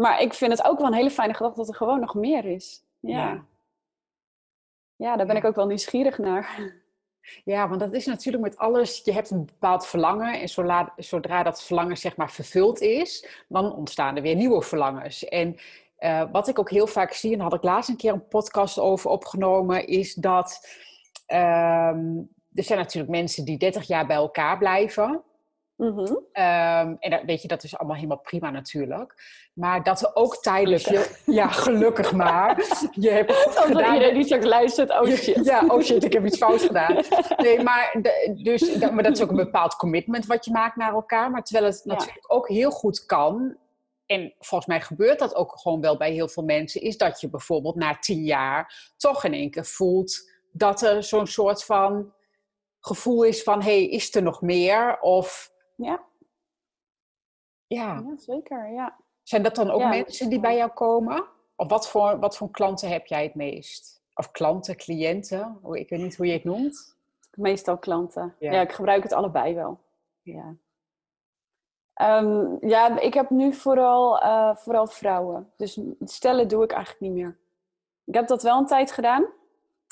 [0.01, 2.46] Maar ik vind het ook wel een hele fijne gedachte dat er gewoon nog meer
[2.46, 2.84] is.
[3.00, 3.46] Ja.
[4.96, 6.74] Ja, daar ben ik ook wel nieuwsgierig naar.
[7.43, 11.43] Ja, want dat is natuurlijk met alles, je hebt een bepaald verlangen en zodra, zodra
[11.43, 15.25] dat verlangen zeg maar vervuld is, dan ontstaan er weer nieuwe verlangens.
[15.25, 15.55] En
[16.00, 18.27] uh, wat ik ook heel vaak zie, en daar had ik laatst een keer een
[18.27, 20.67] podcast over opgenomen, is dat
[21.27, 25.24] um, er zijn natuurlijk mensen die 30 jaar bij elkaar blijven.
[25.81, 26.05] Mm -hmm.
[26.05, 29.13] um, en dat, weet je, dat is allemaal helemaal prima natuurlijk.
[29.53, 31.15] Maar dat er ook tijdens je...
[31.25, 32.57] Ja, gelukkig maar.
[32.91, 33.93] Je hebt gedaan...
[33.93, 35.45] iedereen die straks luistert, oh shit.
[35.45, 37.03] Ja, oh shit, ik heb iets fout gedaan.
[37.38, 40.75] Nee, maar, de, dus, dat, maar dat is ook een bepaald commitment wat je maakt
[40.75, 41.31] naar elkaar.
[41.31, 43.57] Maar terwijl het natuurlijk ook heel goed kan...
[44.05, 46.81] En volgens mij gebeurt dat ook gewoon wel bij heel veel mensen...
[46.81, 50.31] is dat je bijvoorbeeld na tien jaar toch in één keer voelt...
[50.51, 52.13] dat er zo'n soort van
[52.79, 53.61] gevoel is van...
[53.61, 55.00] hé, hey, is er nog meer?
[55.00, 55.50] Of...
[55.83, 56.03] Ja.
[57.67, 58.03] Ja.
[58.05, 58.97] ja zeker, ja.
[59.23, 61.25] Zijn dat dan ook mensen die bij jou komen?
[61.55, 64.01] Of wat voor, wat voor klanten heb jij het meest?
[64.13, 65.59] Of klanten, cliënten?
[65.71, 66.95] Ik weet niet hoe je het noemt.
[67.35, 68.35] Meestal klanten.
[68.39, 69.79] Ja, ik gebruik het allebei wel.
[70.21, 70.55] Ja.
[72.01, 75.51] Um, ja, ik heb nu vooral, uh, vooral vrouwen.
[75.57, 77.38] Dus stellen doe ik eigenlijk niet meer.
[78.03, 79.25] Ik heb dat wel een tijd gedaan.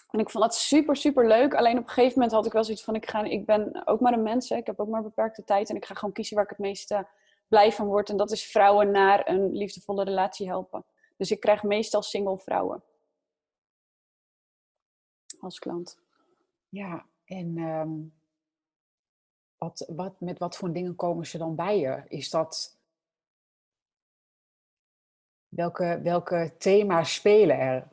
[0.09, 1.53] En ik vond dat super, super leuk.
[1.53, 3.99] Alleen op een gegeven moment had ik wel zoiets van: ik, ga, ik ben ook
[3.99, 4.49] maar een mens.
[4.49, 4.55] Hè.
[4.55, 5.69] Ik heb ook maar beperkte tijd.
[5.69, 7.07] En ik ga gewoon kiezen waar ik het meeste
[7.47, 8.09] blij van word.
[8.09, 10.85] En dat is vrouwen naar een liefdevolle relatie helpen.
[11.17, 12.83] Dus ik krijg meestal single vrouwen
[15.39, 15.99] als klant.
[16.69, 17.91] Ja, en ehm,
[19.57, 22.03] wat, wat, met wat voor dingen komen ze dan bij je?
[22.07, 22.77] Is dat.
[25.47, 27.87] Welke, welke thema's spelen er?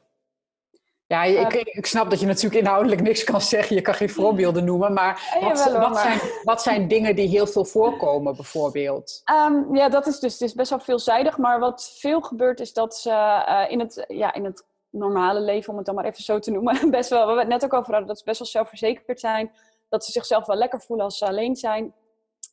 [1.08, 3.76] Ja, ik, ik, snap dat je natuurlijk inhoudelijk niks kan zeggen.
[3.76, 4.92] Je kan geen voorbeelden noemen.
[4.92, 9.22] Maar, wat, wat, Zijn, wat zijn dingen die heel veel voorkomen, bijvoorbeeld?
[9.46, 11.38] Um, ja, dat is dus het is best wel veelzijdig.
[11.38, 15.70] Maar wat veel gebeurt is dat ze uh, in, het, ja, in het normale leven,
[15.70, 17.90] om het dan maar even zo te noemen, best wel, we het net ook over
[17.90, 19.52] hadden, dat ze best wel zelfverzekerd zijn.
[19.88, 21.94] Dat ze zichzelf wel lekker voelen als ze alleen zijn.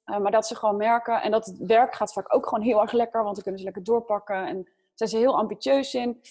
[0.06, 2.82] Uh, maar dat ze gewoon merken, en dat het werk gaat vaak ook gewoon heel
[2.82, 4.48] erg lekker, want dan kunnen ze lekker doorpakken.
[4.48, 6.22] En zijn ze heel ambitieus in.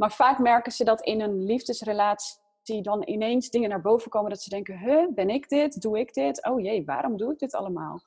[0.00, 4.30] Maar vaak merken ze dat in een liefdesrelatie dan ineens dingen naar boven komen.
[4.30, 5.80] Dat ze denken, huh, ben ik dit?
[5.82, 6.44] Doe ik dit?
[6.44, 8.02] Oh jee, waarom doe ik dit allemaal?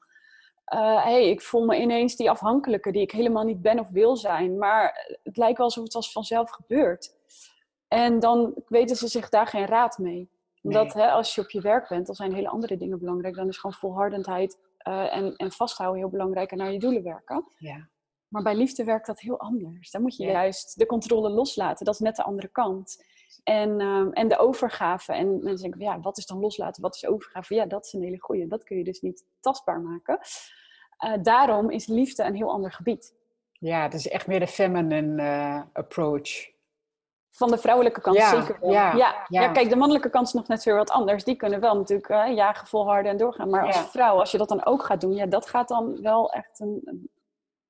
[0.74, 4.16] Uh, hey, ik voel me ineens die afhankelijke die ik helemaal niet ben of wil
[4.18, 4.58] zijn.
[4.58, 7.16] Maar het lijkt wel alsof het als vanzelf gebeurt.
[7.88, 10.30] En dan weten ze zich daar geen raad mee.
[10.62, 13.36] Omdat hè, als je op je werk bent, dan zijn hele andere dingen belangrijk.
[13.36, 17.48] Dan is gewoon volhardendheid uh, en, en vasthouden heel belangrijk en naar je doelen werken.
[17.58, 17.90] Ja.
[18.34, 19.92] Maar bij liefde werkt dat heel anders.
[19.92, 21.86] Dan moet je juist de controle loslaten.
[21.86, 23.04] Dat is net de andere kant.
[23.44, 25.14] En, um, en de overgave.
[25.14, 26.82] En mensen denken, ja, wat is dan loslaten?
[26.82, 27.56] Wat is overgave?
[27.56, 28.48] Ja, dat is een hele goeie.
[28.48, 30.20] Dat kun je dus niet tastbaar maken.
[31.06, 33.16] Uh, daarom is liefde een heel ander gebied.
[33.52, 36.52] Ja, het is echt meer de feminine uh, approach.
[37.32, 38.72] Van de vrouwelijke kant ja, zeker wel.
[38.72, 41.24] Ja, ja, ja, kijk, de mannelijke kant is nog net weer wat anders.
[41.24, 43.50] Die kunnen wel natuurlijk uh, jagen, volharden en doorgaan.
[43.50, 46.32] Maar als vrouw, als je dat dan ook gaat doen, ja, dat gaat dan wel
[46.32, 47.10] echt een,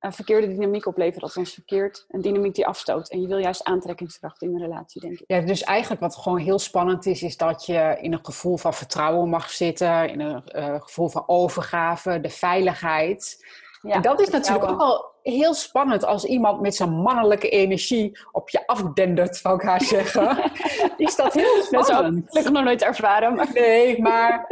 [0.04, 1.22] een verkeerde dynamiek opleveren.
[1.22, 3.10] Althans verkeerd, een dynamiek die afstoot.
[3.10, 5.24] En je wil juist aantrekkingskracht in een relatie, denk ik.
[5.28, 8.74] Ja, dus eigenlijk wat gewoon heel spannend is, is dat je in een gevoel van
[8.74, 10.10] vertrouwen mag zitten.
[10.10, 13.46] In een uh, gevoel van overgave, de veiligheid.
[13.82, 18.20] Ja, en dat is natuurlijk ook wel heel spannend als iemand met zijn mannelijke energie
[18.32, 20.52] op je afdendert, zou ik haar zeggen.
[20.98, 22.26] is dat heel spannend.
[22.26, 23.36] Dat heb ik nog nooit ervaren.
[23.36, 23.54] Maar...
[23.54, 24.48] Nee, maar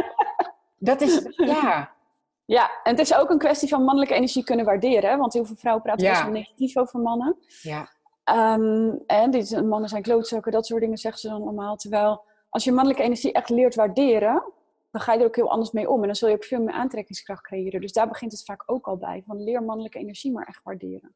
[0.78, 1.92] dat is, ja,
[2.52, 5.18] ja, en het is ook een kwestie van mannelijke energie kunnen waarderen.
[5.18, 7.38] Want heel veel vrouwen praten best wel negatief over mannen.
[7.62, 7.90] Ja.
[8.56, 11.76] Um, en dit, mannen zijn klootzakken, dat soort dingen zeggen ze dan allemaal.
[11.76, 14.44] Terwijl als je mannelijke energie echt leert waarderen,
[14.92, 16.00] dan ga je er ook heel anders mee om.
[16.00, 17.82] En dan zul je ook veel meer aantrekkingskracht creëren.
[17.82, 19.24] Dus daar begint het vaak ook al bij.
[19.28, 21.16] Van leer mannelijke energie maar echt waarderen.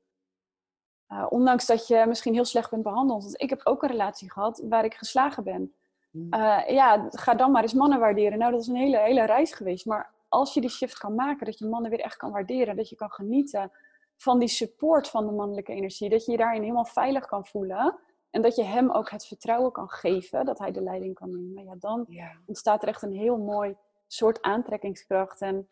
[1.09, 3.23] Uh, ondanks dat je misschien heel slecht bent behandeld.
[3.23, 5.73] Want ik heb ook een relatie gehad waar ik geslagen ben.
[6.11, 8.37] Uh, ja, ga dan maar eens mannen waarderen.
[8.37, 9.85] Nou, dat is een hele, hele reis geweest.
[9.85, 12.89] Maar als je die shift kan maken, dat je mannen weer echt kan waarderen, dat
[12.89, 13.71] je kan genieten
[14.17, 17.99] van die support van de mannelijke energie, dat je je daarin helemaal veilig kan voelen
[18.29, 21.63] en dat je hem ook het vertrouwen kan geven dat hij de leiding kan nemen,
[21.63, 22.07] ja, dan
[22.45, 23.75] ontstaat er echt een heel mooi
[24.07, 25.41] soort aantrekkingskracht.
[25.41, 25.69] En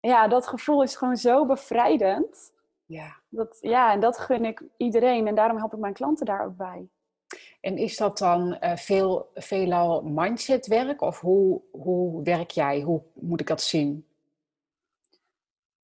[0.00, 2.52] ja, dat gevoel is gewoon zo bevrijdend.
[2.84, 3.16] Ja.
[3.28, 6.56] Dat, ja, en dat gun ik iedereen en daarom help ik mijn klanten daar ook
[6.56, 6.88] bij.
[7.60, 12.80] En is dat dan uh, veel, veelal mindsetwerk of hoe, hoe werk jij?
[12.80, 14.06] Hoe moet ik dat zien?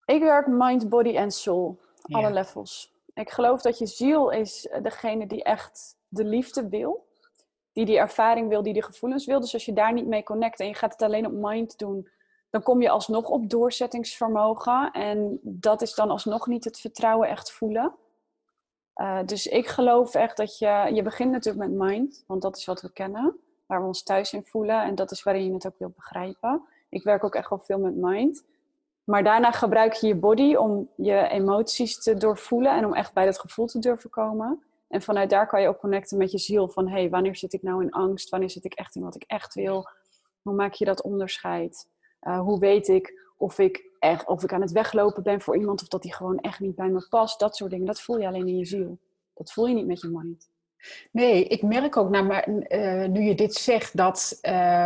[0.04, 1.80] Ik werk mind, body en soul.
[2.02, 2.94] Alle levels.
[3.14, 7.06] Ik geloof dat je ziel is degene die echt de liefde wil.
[7.72, 9.40] Die die ervaring wil, die die gevoelens wil.
[9.40, 12.08] Dus als je daar niet mee connect en je gaat het alleen op mind doen,
[12.50, 14.90] dan kom je alsnog op doorzettingsvermogen.
[14.90, 17.94] En dat is dan alsnog niet het vertrouwen echt voelen.
[18.96, 22.64] Uh, dus ik geloof echt dat je, je begint natuurlijk met mind, want dat is
[22.64, 25.66] wat we kennen, waar we ons thuis in voelen en dat is waarin je het
[25.66, 26.62] ook wilt begrijpen.
[26.88, 28.44] Ik werk ook echt wel veel met mind.
[29.04, 33.24] Maar daarna gebruik je je body om je emoties te doorvoelen en om echt bij
[33.24, 34.62] dat gevoel te durven komen.
[34.88, 37.62] En vanuit daar kan je ook connecten met je ziel van hey, wanneer zit ik
[37.62, 38.28] nou in angst?
[38.30, 39.88] Wanneer zit ik echt in wat ik echt wil?
[40.42, 41.88] Hoe maak je dat onderscheid?
[42.22, 45.82] Uh, hoe weet ik of ik, echt, of ik aan het weglopen ben voor iemand
[45.82, 47.40] of dat die gewoon echt niet bij me past?
[47.40, 48.98] Dat soort dingen, dat voel je alleen in je ziel.
[49.34, 50.50] Dat voel je niet met je mind.
[51.12, 54.38] Nee, ik merk ook, nou, maar, uh, nu je dit zegt, dat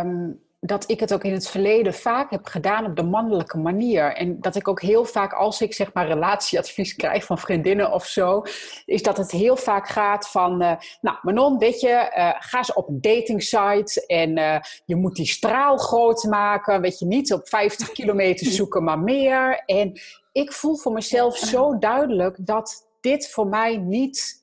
[0.03, 4.15] um, dat ik het ook in het verleden vaak heb gedaan op de mannelijke manier.
[4.15, 8.05] En dat ik ook heel vaak, als ik zeg maar relatieadvies krijg van vriendinnen of
[8.05, 8.43] zo,
[8.85, 12.73] is dat het heel vaak gaat van, uh, nou Manon, weet je, uh, ga eens
[12.73, 17.33] op een dating site en uh, je moet die straal groot maken, weet je, niet
[17.33, 19.63] op 50 kilometer zoeken, maar meer.
[19.65, 19.99] En
[20.31, 24.39] ik voel voor mezelf zo duidelijk dat dit voor mij niet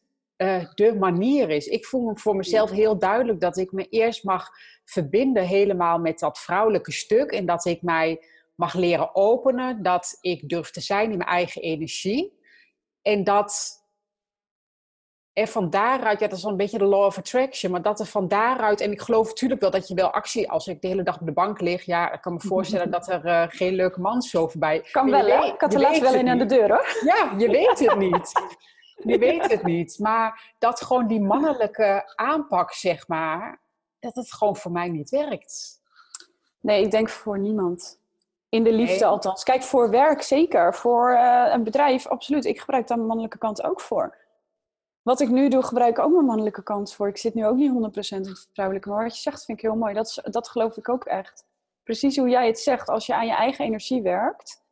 [0.74, 1.66] de manier is.
[1.66, 4.50] Ik voel me voor mezelf heel duidelijk dat ik me eerst mag
[4.90, 7.30] verbinden helemaal met dat vrouwelijke stuk.
[7.30, 8.24] En dat ik mij
[8.54, 9.82] mag leren openen.
[9.82, 12.38] Dat ik durf te zijn in mijn eigen energie.
[13.02, 13.78] En dat
[15.32, 18.00] er van daaruit, ja, dat is wel een beetje de law of attraction, maar dat
[18.00, 20.88] er van daaruit, en ik geloof natuurlijk wel dat je wel actie, als ik de
[20.88, 23.74] hele dag op de bank lig, ja, ik kan me voorstellen dat er uh, geen
[23.74, 24.80] leuke man zo voorbij...
[24.90, 25.44] Kan wel, hè?
[25.44, 26.98] Ik had er laatst wel in aan de deur, hoor.
[27.04, 28.32] Ja, je weet het niet.
[29.04, 29.98] Je weet het niet.
[29.98, 33.60] Maar dat gewoon die mannelijke aanpak, zeg maar,
[34.00, 35.80] dat het gewoon voor mij niet werkt.
[36.60, 37.98] Nee, ik denk voor niemand.
[38.48, 39.42] In de liefde althans.
[39.42, 40.74] Kijk, voor werk zeker.
[40.74, 42.44] Voor uh, een bedrijf, absoluut.
[42.44, 44.16] Ik gebruik daar mijn mannelijke kant ook voor.
[45.02, 47.08] Wat ik nu doe, gebruik ik ook mijn mannelijke kant voor.
[47.08, 47.74] Ik zit nu ook niet 100%
[48.08, 48.88] in het vrouwelijke.
[48.88, 49.94] Maar wat je zegt, vind ik heel mooi.
[49.94, 51.46] Dat, is, dat geloof ik ook echt.
[51.82, 52.88] Precies hoe jij het zegt.
[52.88, 54.62] Als je aan je eigen energie werkt,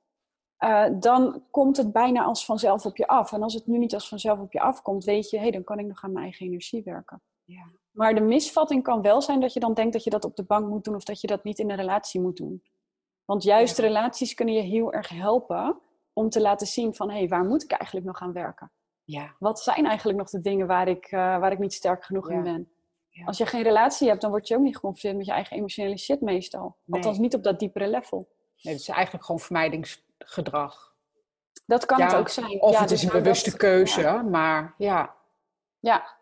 [0.59, 3.33] uh, dan komt het bijna als vanzelf op je af.
[3.33, 5.65] En als het nu niet als vanzelf op je afkomt, weet je, hé, hey, dan
[5.65, 7.23] kan ik nog aan mijn eigen energie werken.
[7.47, 7.65] Ja.
[7.91, 10.45] Maar de misvatting kan wel zijn dat je dan denkt dat je dat op de
[10.45, 12.63] bank moet doen of dat je dat niet in een relatie moet doen.
[13.25, 15.81] Want juist relaties kunnen je heel erg helpen
[16.13, 18.73] om te laten zien van hé, hey, waar moet ik eigenlijk nog aan werken?
[19.05, 19.35] Ja.
[19.39, 22.43] Wat zijn eigenlijk nog de dingen waar ik, uh, waar ik niet sterk genoeg in
[22.43, 22.71] ben?
[23.09, 23.25] Ja.
[23.25, 25.99] Als je geen relatie hebt, dan word je ook niet geconfronteerd met je eigen emotionele
[25.99, 26.77] shit meestal.
[26.85, 27.01] Nee.
[27.01, 28.29] Althans niet op dat diepere level.
[28.63, 30.95] Nee, het is eigenlijk gewoon vermijdingsgedrag.
[31.67, 32.61] Dat kan het ook zijn.
[32.61, 35.15] Of het is dus een bewuste keuze, maar ja.
[35.79, 36.16] Ja,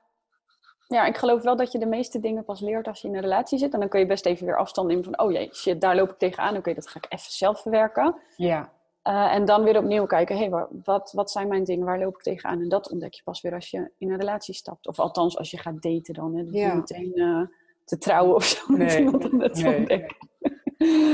[0.88, 3.20] ja, ik geloof wel dat je de meeste dingen pas leert als je in een
[3.20, 3.72] relatie zit.
[3.72, 6.10] En dan kun je best even weer afstand nemen van, oh jee, shit, daar loop
[6.10, 6.56] ik tegenaan.
[6.56, 8.16] Oké, dat ga ik even zelf verwerken.
[8.36, 8.72] Ja.
[9.08, 12.14] Uh, en dan weer opnieuw kijken, hé, hey, wat, wat zijn mijn dingen, waar loop
[12.14, 12.60] ik tegenaan?
[12.60, 14.86] En dat ontdek je pas weer als je in een relatie stapt.
[14.86, 16.36] Of althans, als je gaat daten dan.
[16.36, 16.44] Hè.
[16.44, 16.66] Dat ja.
[16.66, 17.46] je meteen uh,
[17.84, 18.78] te trouwen of zo nee.
[18.78, 20.06] met iemand net nee.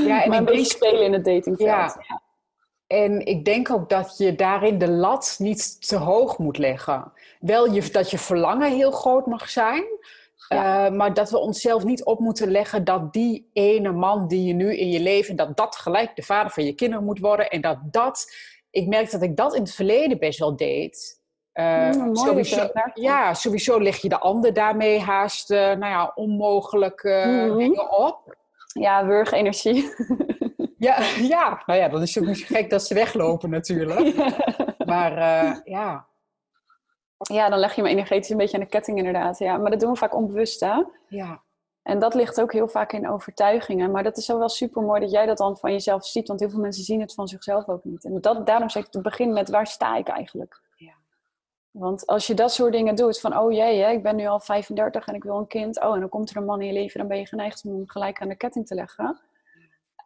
[0.05, 1.57] Ja, en maar een beetje spelen in het datingveld.
[1.57, 1.95] Ja.
[2.07, 2.21] ja.
[2.91, 7.11] En ik denk ook dat je daarin de lat niet te hoog moet leggen.
[7.39, 9.83] Wel je, dat je verlangen heel groot mag zijn.
[10.49, 14.53] Uh, maar dat we onszelf niet op moeten leggen dat die ene man die je
[14.53, 17.49] nu in je leven, dat dat gelijk de vader van je kinderen moet worden.
[17.49, 18.35] En dat dat,
[18.71, 21.19] ik merk dat ik dat in het verleden best wel deed.
[21.53, 27.23] Uh, mm, sowieso, ja, sowieso leg je de ander daarmee haast, uh, nou ja, onmogelijke
[27.25, 28.35] mm dingen op.
[28.73, 29.89] Ja, wurgenergie.
[30.81, 31.03] Ja,
[31.35, 34.15] ja, nou ja, dan is het niet gek dat ze weglopen natuurlijk.
[34.91, 36.07] Maar uh, ja.
[37.17, 39.39] Ja, dan leg je me energetisch een beetje aan de ketting inderdaad.
[39.39, 40.83] Ja, maar dat doen we vaak onbewust hè.
[41.07, 41.41] Ja.
[41.83, 43.91] En dat ligt ook heel vaak in overtuigingen.
[43.91, 46.27] Maar dat is zo wel super mooi dat jij dat dan van jezelf ziet.
[46.27, 48.03] Want heel veel mensen zien het van zichzelf ook niet.
[48.03, 50.61] En dat, daarom zeg ik te beginnen met waar sta ik eigenlijk?
[50.75, 50.93] Ja.
[51.71, 54.39] Want als je dat soort dingen doet, van oh jee, hè, ik ben nu al
[54.39, 55.81] 35 en ik wil een kind.
[55.81, 57.71] Oh, en dan komt er een man in je leven, dan ben je geneigd om
[57.71, 59.19] hem gelijk aan de ketting te leggen.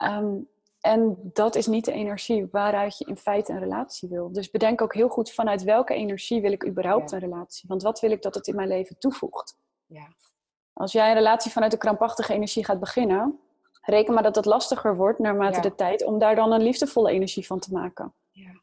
[0.04, 0.48] Um,
[0.86, 4.32] en dat is niet de energie waaruit je in feite een relatie wil.
[4.32, 7.68] Dus bedenk ook heel goed vanuit welke energie wil ik überhaupt een relatie.
[7.68, 9.58] Want wat wil ik dat het in mijn leven toevoegt?
[9.86, 10.08] Ja.
[10.74, 13.40] Als jij een relatie vanuit de krampachtige energie gaat beginnen,
[13.82, 17.46] reken maar dat het lastiger wordt naarmate de tijd om daar dan een liefdevolle energie
[17.46, 18.14] van te maken.
[18.32, 18.62] Ja.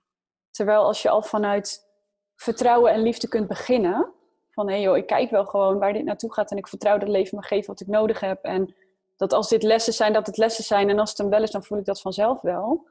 [0.50, 1.88] Terwijl als je al vanuit
[2.34, 4.12] vertrouwen en liefde kunt beginnen,
[4.50, 6.92] van hé hey joh, ik kijk wel gewoon waar dit naartoe gaat en ik vertrouw
[6.92, 8.74] dat het leven me geeft wat ik nodig heb en
[9.16, 10.88] dat als dit lessen zijn, dat het lessen zijn.
[10.88, 12.90] En als het een wel is, dan voel ik dat vanzelf wel.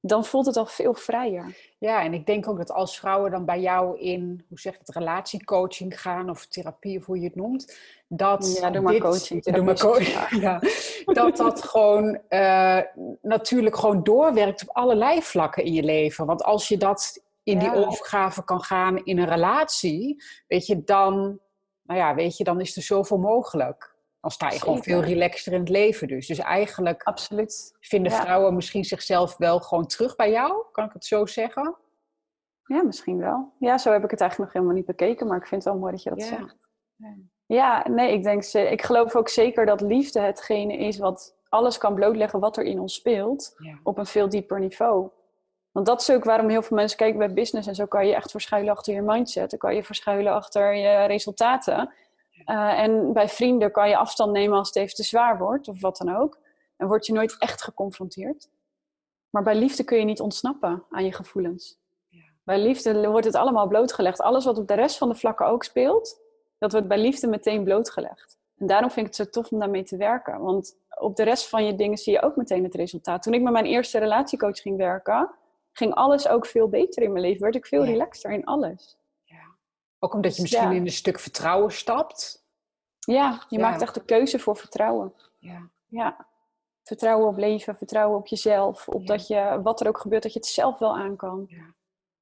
[0.00, 1.72] dan voelt het al veel vrijer.
[1.78, 4.88] Ja, en ik denk ook dat als vrouwen dan bij jou in, hoe zeg het,
[4.88, 9.42] relatiecoaching gaan of therapie of hoe je het noemt, dat ja, doe maar coaching.
[9.42, 10.40] Doe maar coaching.
[10.40, 10.60] Ja,
[11.04, 12.80] dat dat gewoon uh,
[13.22, 16.26] natuurlijk gewoon doorwerkt op allerlei vlakken in je leven.
[16.26, 21.38] Want als je dat in die overgave kan gaan in een relatie, weet je, dan,
[21.82, 23.93] nou ja, weet je, dan is er zoveel mogelijk.
[24.24, 26.26] Dan sta je gewoon veel relaxter in het leven dus.
[26.26, 27.76] Dus eigenlijk Absoluut.
[27.80, 31.76] vinden vrouwen misschien zichzelf wel gewoon terug bij jou, kan ik het zo zeggen?
[32.64, 33.52] Ja, misschien wel.
[33.58, 35.82] Ja, zo heb ik het eigenlijk nog helemaal niet bekeken, maar ik vind het wel
[35.82, 36.56] mooi dat je dat zegt.
[37.46, 41.94] Ja, nee, ik denk, ik geloof ook zeker dat liefde hetgene is wat alles kan
[41.94, 45.10] blootleggen wat er in ons speelt, op een veel dieper niveau.
[45.70, 48.14] Want dat is ook waarom heel veel mensen kijken bij business en zo kan je
[48.14, 49.50] echt verschuilen achter je mindset.
[49.50, 51.92] Dan kan je verschuilen achter je resultaten.
[52.46, 55.80] Uh, en bij vrienden kan je afstand nemen als het even te zwaar wordt of
[55.80, 56.38] wat dan ook.
[56.76, 58.48] En word je nooit echt geconfronteerd.
[59.30, 61.78] Maar bij liefde kun je niet ontsnappen aan je gevoelens.
[62.08, 62.22] Ja.
[62.42, 64.20] Bij liefde wordt het allemaal blootgelegd.
[64.20, 66.20] Alles wat op de rest van de vlakken ook speelt,
[66.58, 68.38] dat wordt bij liefde meteen blootgelegd.
[68.58, 70.40] En daarom vind ik het zo tof om daarmee te werken.
[70.40, 73.22] Want op de rest van je dingen zie je ook meteen het resultaat.
[73.22, 75.30] Toen ik met mijn eerste relatiecoach ging werken,
[75.72, 77.42] ging alles ook veel beter in mijn leven.
[77.42, 78.96] Werd ik veel relaxter in alles.
[80.04, 82.44] Ook omdat je dus misschien in een stuk vertrouwen stapt.
[82.98, 85.14] Ja, je maakt echt de keuze voor vertrouwen.
[85.38, 85.68] Ja.
[85.86, 86.26] ja.
[86.82, 88.88] Vertrouwen op leven, vertrouwen op jezelf.
[88.88, 91.50] Op dat je, wat er ook gebeurt, dat je het zelf wel aan kan.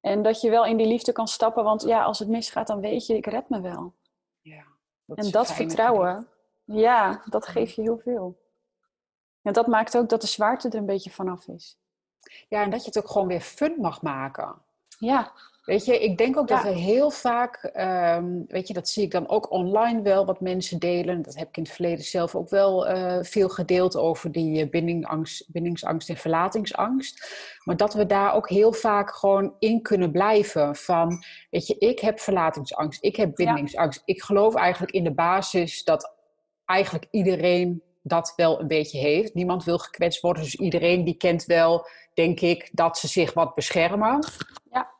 [0.01, 1.63] En dat je wel in die liefde kan stappen.
[1.63, 3.93] Want ja, als het misgaat, dan weet je, ik red me wel.
[4.41, 4.63] Ja,
[5.05, 6.27] dat en dat vertrouwen,
[6.63, 8.41] ja, dat geeft je heel veel.
[9.41, 11.77] En dat maakt ook dat de zwaarte er een beetje vanaf is.
[12.47, 14.61] Ja, en dat je het ook gewoon weer fun mag maken.
[14.99, 17.71] Ja, Weet je, ik denk ook dat we heel vaak,
[18.17, 21.21] um, weet je, dat zie ik dan ook online wel wat mensen delen.
[21.21, 24.69] Dat heb ik in het verleden zelf ook wel uh, veel gedeeld over die uh,
[24.69, 27.27] bindingangst, bindingsangst en verlatingsangst.
[27.63, 30.75] Maar dat we daar ook heel vaak gewoon in kunnen blijven.
[30.75, 34.01] Van, weet je, ik heb verlatingsangst, ik heb bindingsangst.
[34.05, 36.13] Ik geloof eigenlijk in de basis dat
[36.65, 39.33] eigenlijk iedereen dat wel een beetje heeft.
[39.33, 43.55] Niemand wil gekwetst worden, dus iedereen die kent wel, denk ik, dat ze zich wat
[43.55, 44.25] beschermen.
[44.71, 44.92] Ja.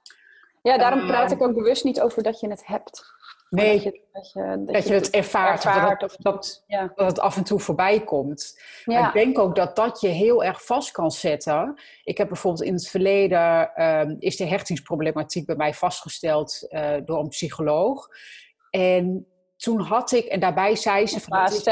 [0.64, 3.12] Ja, daarom praat ik ook bewust niet over dat je het hebt.
[3.50, 6.92] Nee, dat je, dat je, dat je het ervaart, ervaart of dat, ja.
[6.96, 8.62] dat, het af en toe voorbij komt.
[8.86, 9.08] Ja.
[9.08, 11.80] ik denk ook dat dat je heel erg vast kan zetten.
[12.04, 17.20] Ik heb bijvoorbeeld in het verleden, uh, is de hechtingsproblematiek bij mij vastgesteld uh, door
[17.20, 18.08] een psycholoog.
[18.70, 21.38] En toen had ik, en daarbij zei ze van...
[21.40, 21.66] Het is,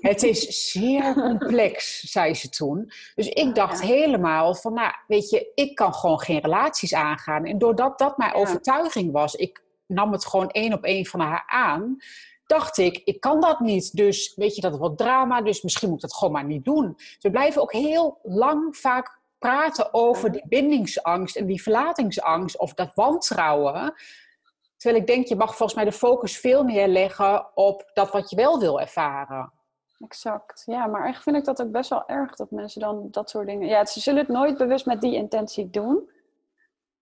[0.00, 2.92] het is zeer complex, zei ze toen.
[3.14, 7.44] Dus ik dacht helemaal van, nou, weet je, ik kan gewoon geen relaties aangaan.
[7.44, 11.44] En doordat dat mijn overtuiging was, ik nam het gewoon één op één van haar
[11.46, 11.96] aan,
[12.46, 13.96] dacht ik, ik kan dat niet.
[13.96, 16.94] Dus weet je, dat wordt drama, dus misschien moet ik dat gewoon maar niet doen.
[16.96, 22.74] Dus we blijven ook heel lang vaak praten over die bindingsangst en die verlatingsangst of
[22.74, 23.94] dat wantrouwen.
[24.84, 28.30] Terwijl ik denk, je mag volgens mij de focus veel meer leggen op dat wat
[28.30, 29.52] je wel wil ervaren.
[29.98, 33.30] Exact, ja, maar eigenlijk vind ik dat ook best wel erg dat mensen dan dat
[33.30, 33.68] soort dingen.
[33.68, 36.10] Ja, ze zullen het nooit bewust met die intentie doen.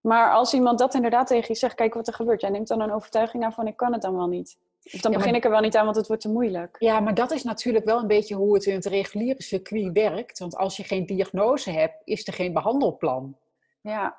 [0.01, 2.41] Maar als iemand dat inderdaad tegen je zegt, kijk wat er gebeurt.
[2.41, 4.59] Jij neemt dan een overtuiging naar van ik kan het dan wel niet.
[4.93, 6.77] Of dan begin ik er wel niet aan, want het wordt te moeilijk.
[6.79, 10.39] Ja, maar dat is natuurlijk wel een beetje hoe het in het reguliere circuit werkt.
[10.39, 13.37] Want als je geen diagnose hebt, is er geen behandelplan.
[13.81, 14.17] Ja,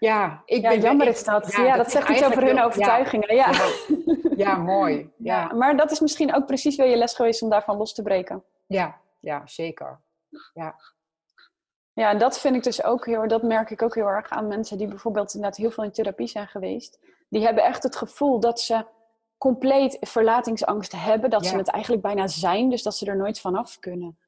[0.00, 1.52] ja, ik ben jammer is dat.
[1.52, 3.34] Ja, dat, zegt iets over hun overtuigingen.
[3.34, 3.52] Ja,
[4.36, 4.56] ja.
[4.74, 5.10] mooi.
[5.16, 5.52] Ja.
[5.52, 8.44] maar dat is misschien ook precies wel je les geweest om daarvan los te breken.
[8.66, 10.00] Ja, ja zeker.
[10.54, 10.74] Ja.
[11.92, 14.46] Ja, en dat vind ik dus ook heel, dat merk ik ook heel erg aan
[14.46, 16.98] mensen die bijvoorbeeld inderdaad heel veel in therapie zijn geweest.
[17.28, 18.84] Die hebben echt het gevoel dat ze
[19.38, 23.78] compleet verlatingsangst hebben, dat ze het eigenlijk bijna zijn, dus dat ze er nooit vanaf
[23.78, 24.18] kunnen.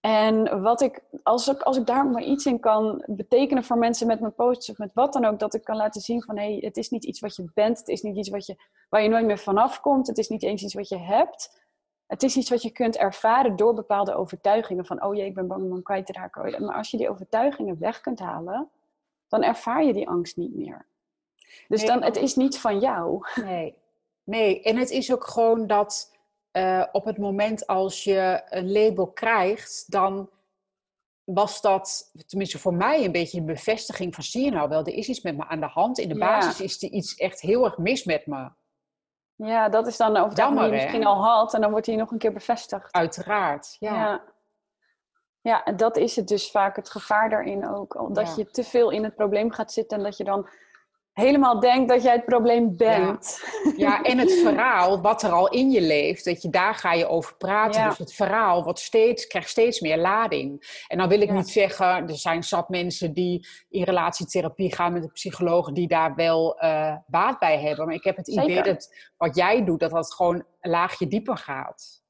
[0.00, 4.06] En wat ik, als ik, als ik daar maar iets in kan betekenen voor mensen
[4.06, 6.52] met mijn posts of met wat dan ook, dat ik kan laten zien van hé,
[6.52, 8.56] hey, het is niet iets wat je bent, het is niet iets wat je,
[8.88, 11.58] waar je nooit meer vanaf komt, het is niet eens iets wat je hebt.
[12.06, 15.46] Het is iets wat je kunt ervaren door bepaalde overtuigingen van oh jee, ik ben
[15.46, 16.64] bang om hem kwijt te raken.
[16.64, 18.68] Maar als je die overtuigingen weg kunt halen,
[19.28, 20.86] dan ervaar je die angst niet meer.
[21.68, 23.20] Dus dan, het is niet van jou.
[23.34, 23.74] Nee.
[24.24, 26.09] nee, en het is ook gewoon dat
[26.52, 30.30] uh, op het moment als je een label krijgt, dan
[31.24, 34.94] was dat, tenminste voor mij, een beetje een bevestiging van zie je nou wel, er
[34.94, 35.98] is iets met me aan de hand.
[35.98, 38.50] In de basis is er iets echt heel erg mis met me.
[39.34, 42.10] Ja, dat is dan over die je misschien al had en dan wordt hij nog
[42.10, 42.92] een keer bevestigd.
[42.92, 43.94] Uiteraard, ja.
[43.94, 44.22] ja.
[45.42, 48.00] Ja, en dat is het dus vaak het gevaar daarin ook.
[48.00, 50.48] Omdat je te veel in het probleem gaat zitten en dat je dan
[51.12, 53.42] helemaal denkt dat jij het probleem bent.
[53.76, 54.02] Ja.
[54.02, 57.36] en het verhaal wat er al in je leeft, dat je, daar ga je over
[57.36, 57.88] praten.
[57.88, 60.82] Dus het verhaal wat steeds, krijgt steeds meer lading.
[60.88, 65.02] En dan wil ik niet zeggen, er zijn zat mensen die in relatietherapie gaan met
[65.02, 67.86] een psycholoog die daar wel uh, baat bij hebben.
[67.86, 71.36] Maar ik heb het idee dat wat jij doet, dat dat gewoon een laagje dieper
[71.36, 72.02] gaat.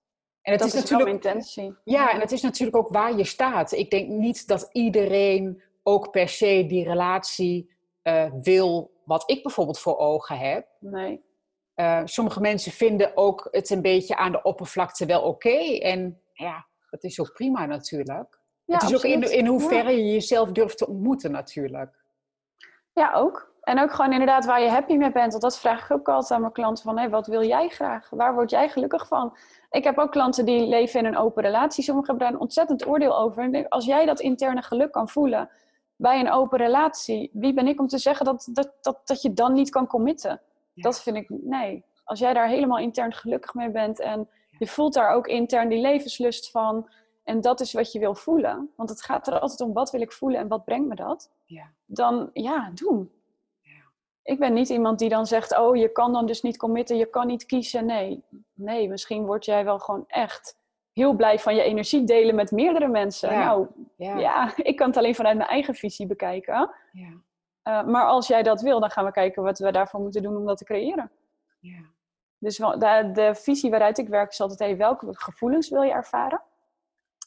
[0.43, 1.75] En het dat is, natuurlijk intentie.
[1.85, 3.73] Ja, en het is natuurlijk ook waar je staat.
[3.73, 9.79] Ik denk niet dat iedereen ook per se die relatie uh, wil wat ik bijvoorbeeld
[9.79, 10.67] voor ogen heb.
[10.79, 11.29] Nee.
[11.77, 15.79] Uh, sommige mensen vinden ook het een beetje aan de oppervlakte wel oké.
[15.79, 18.39] En ja, dat is ook prima natuurlijk.
[18.65, 22.05] Ja, het is ook in, in hoeverre je jezelf durft te ontmoeten natuurlijk.
[22.93, 23.53] Ja, ook.
[23.61, 25.31] En ook gewoon inderdaad waar je happy mee bent.
[25.31, 26.85] Want dat vraag ik ook altijd aan mijn klanten.
[26.85, 28.11] Van, hé, wat wil jij graag?
[28.11, 29.37] Waar word jij gelukkig van?
[29.71, 31.85] Ik heb ook klanten die leven in een open relatie.
[31.85, 33.43] Sommigen hebben daar een ontzettend oordeel over.
[33.43, 35.51] En als jij dat interne geluk kan voelen
[36.01, 39.33] bij een open relatie, wie ben ik om te zeggen dat, dat, dat, dat je
[39.33, 40.41] dan niet kan committen?
[40.75, 41.85] Dat vind ik, nee.
[42.05, 45.81] Als jij daar helemaal intern gelukkig mee bent en je voelt daar ook intern die
[45.81, 46.89] levenslust van
[47.25, 50.01] en dat is wat je wil voelen, want het gaat er altijd om wat wil
[50.01, 51.71] ik voelen en wat brengt me dat, ja.
[51.87, 53.13] dan ja, doen.
[53.61, 53.83] Ja.
[54.23, 57.07] Ik ben niet iemand die dan zegt, oh je kan dan dus niet committen, je
[57.07, 57.87] kan niet kiezen.
[57.87, 60.60] Nee, nee, misschien word jij wel gewoon echt
[61.01, 63.31] heel blij van je energie delen met meerdere mensen.
[63.31, 64.53] Nou, ja.
[64.71, 66.71] ik kan het alleen vanuit mijn eigen visie bekijken.
[66.93, 67.09] Ja.
[67.65, 70.37] Uh, maar als jij dat wil, dan gaan we kijken wat we daarvoor moeten doen
[70.37, 71.11] om dat te creëren.
[71.61, 71.81] Ja.
[72.39, 76.43] Dus de, de visie waaruit ik werk is altijd, hey, welke gevoelens wil je ervaren?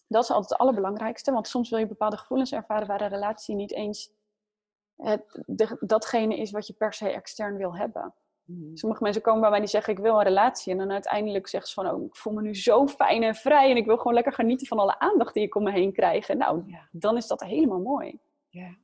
[0.08, 3.56] Dat is altijd het allerbelangrijkste, want soms wil je bepaalde gevoelens ervaren waar de relatie
[3.56, 4.12] niet eens
[4.98, 5.44] het,
[5.80, 8.14] datgene is wat je per se extern wil hebben.
[8.46, 8.76] Mhm.
[8.76, 10.72] Sommige mensen komen bij mij die zeggen ik wil een relatie.
[10.72, 13.72] En dan uiteindelijk zeggen ze van oh, ik voel me nu zo fijn en vrij.
[13.72, 16.28] En ik wil gewoon lekker genieten van alle aandacht die ik om me heen krijg.
[16.28, 16.88] Nou, ja.
[16.92, 18.20] dan is dat helemaal mooi.
[18.50, 18.78] Ja.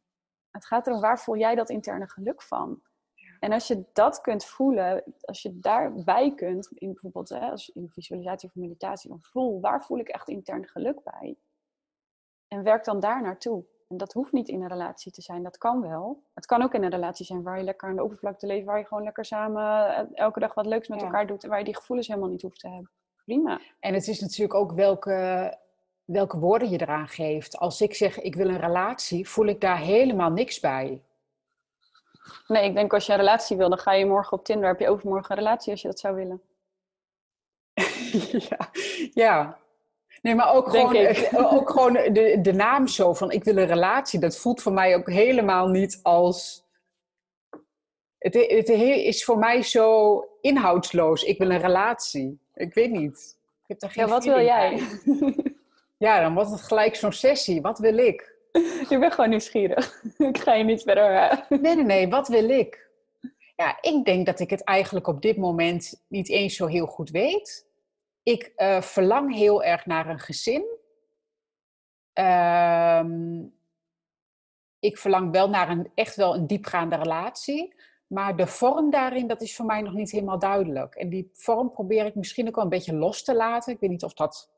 [0.51, 2.81] Het gaat erom waar voel jij dat interne geluk van?
[3.13, 3.37] Ja.
[3.39, 7.89] En als je dat kunt voelen, als je daarbij kunt, in bijvoorbeeld hè, als in
[7.89, 11.37] visualisatie of meditatie, dan voel waar voel ik echt intern geluk bij?
[12.47, 13.65] En werk dan daar naartoe.
[13.89, 16.23] En dat hoeft niet in een relatie te zijn, dat kan wel.
[16.33, 18.77] Het kan ook in een relatie zijn waar je lekker aan de oppervlakte leeft, waar
[18.77, 21.65] je gewoon lekker samen eh, elke dag wat leuks met elkaar doet en waar je
[21.65, 22.91] die gevoelens helemaal niet hoeft te hebben.
[23.25, 23.59] Prima.
[23.79, 25.57] En het is natuurlijk ook welke,
[26.05, 27.57] welke woorden je eraan geeft.
[27.57, 31.01] Als ik zeg ik wil een relatie, voel ik daar helemaal niks bij.
[32.47, 34.79] Nee, ik denk als je een relatie wil, dan ga je morgen op Tinder, heb
[34.79, 36.41] je overmorgen een relatie als je dat zou willen.
[38.49, 38.69] ja,
[39.13, 39.59] ja,
[40.21, 40.95] Nee, maar ook gewoon,
[41.31, 44.19] ook gewoon de, de naam zo van ik wil een relatie.
[44.19, 46.67] Dat voelt voor mij ook helemaal niet als...
[48.17, 51.23] Het, het is voor mij zo inhoudsloos.
[51.23, 52.39] Ik wil een relatie.
[52.53, 53.37] Ik weet niet.
[53.61, 54.81] Ik heb daar geen ja, wat wil jij?
[55.99, 57.61] Ja, dan wordt het gelijk zo'n sessie.
[57.61, 58.35] Wat wil ik?
[58.89, 60.03] Je bent gewoon nieuwsgierig.
[60.17, 61.15] ik ga je niet verder...
[61.15, 61.37] Eh.
[61.49, 62.07] Nee, nee, nee.
[62.07, 62.89] Wat wil ik?
[63.55, 67.09] Ja, ik denk dat ik het eigenlijk op dit moment niet eens zo heel goed
[67.09, 67.67] weet.
[68.23, 70.77] Ik uh, verlang heel erg naar een gezin.
[72.13, 73.43] Ehm,
[74.79, 77.75] ik verlang wel naar een echt wel een diepgaande relatie.
[78.07, 80.95] Maar de vorm daarin, dat is voor mij nog niet helemaal duidelijk.
[80.95, 83.73] En die vorm probeer ik misschien ook wel een beetje los te laten.
[83.73, 84.51] Ik weet niet of dat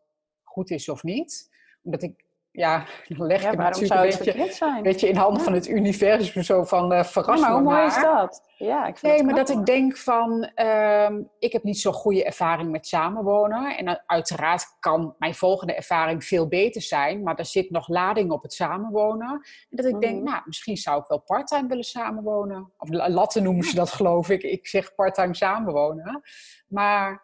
[0.44, 1.50] goed is of niet.
[1.82, 4.84] Omdat ik ja, dan leg je natuurlijk een beetje, zijn?
[4.84, 7.50] beetje in handen van het universum zo van uh, verrassing.
[7.50, 8.50] maar hoe mooi is dat?
[8.58, 12.24] Ja, ik vind nee, maar dat ik denk van, ehm, ik heb niet zo'n goede
[12.24, 13.78] ervaring met samenwonen.
[13.78, 18.42] En uiteraard kan mijn volgende ervaring veel beter zijn, maar er zit nog lading op
[18.42, 19.30] het samenwonen.
[19.70, 20.24] En dat ik denk, mhm.
[20.24, 22.74] nou, misschien zou ik wel parttime willen samenwonen.
[22.78, 24.44] Of latten noemen ze dat geloof ik.
[24.44, 26.22] Ik zeg parttime samenwonen.
[26.68, 27.24] Maar,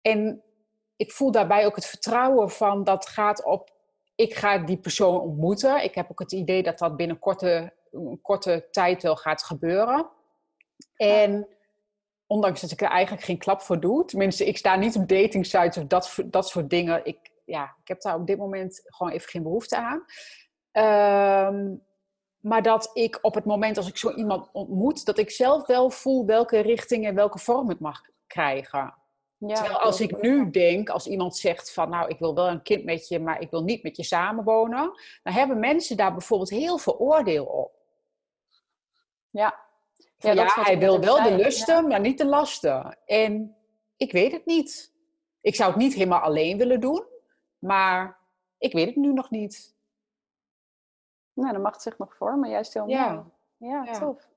[0.00, 0.42] en
[0.96, 3.73] ik voel daarbij ook het vertrouwen van dat gaat op
[4.14, 5.84] ik ga die persoon ontmoeten.
[5.84, 10.10] Ik heb ook het idee dat dat binnen korte, een korte tijd wel gaat gebeuren.
[10.96, 11.48] En
[12.26, 15.46] ondanks dat ik er eigenlijk geen klap voor doe, tenminste, ik sta niet op dating
[15.46, 17.04] sites of dat, dat soort dingen.
[17.04, 20.04] Ik, ja, ik heb daar op dit moment gewoon even geen behoefte aan.
[20.70, 21.74] Ehm,
[22.38, 25.90] maar dat ik op het moment als ik zo iemand ontmoet, dat ik zelf wel
[25.90, 28.94] voel welke richting en welke vorm het mag krijgen.
[29.46, 32.62] Ja, Terwijl als ik nu denk, als iemand zegt van nou ik wil wel een
[32.62, 36.50] kind met je, maar ik wil niet met je samenwonen, dan hebben mensen daar bijvoorbeeld
[36.50, 37.72] heel veel oordeel op.
[39.30, 39.58] Ja,
[40.16, 42.98] ja, ja hij wil wel de lusten, maar niet de lasten.
[43.06, 43.56] En
[43.96, 44.92] ik weet het niet.
[45.40, 47.04] Ik zou het niet helemaal alleen willen doen,
[47.58, 48.18] maar
[48.58, 49.74] ik weet het nu nog niet.
[51.32, 52.98] Nou, dan mag het zich nog vormen, juist heel mooi.
[52.98, 53.24] Ja,
[53.56, 54.28] ja tof.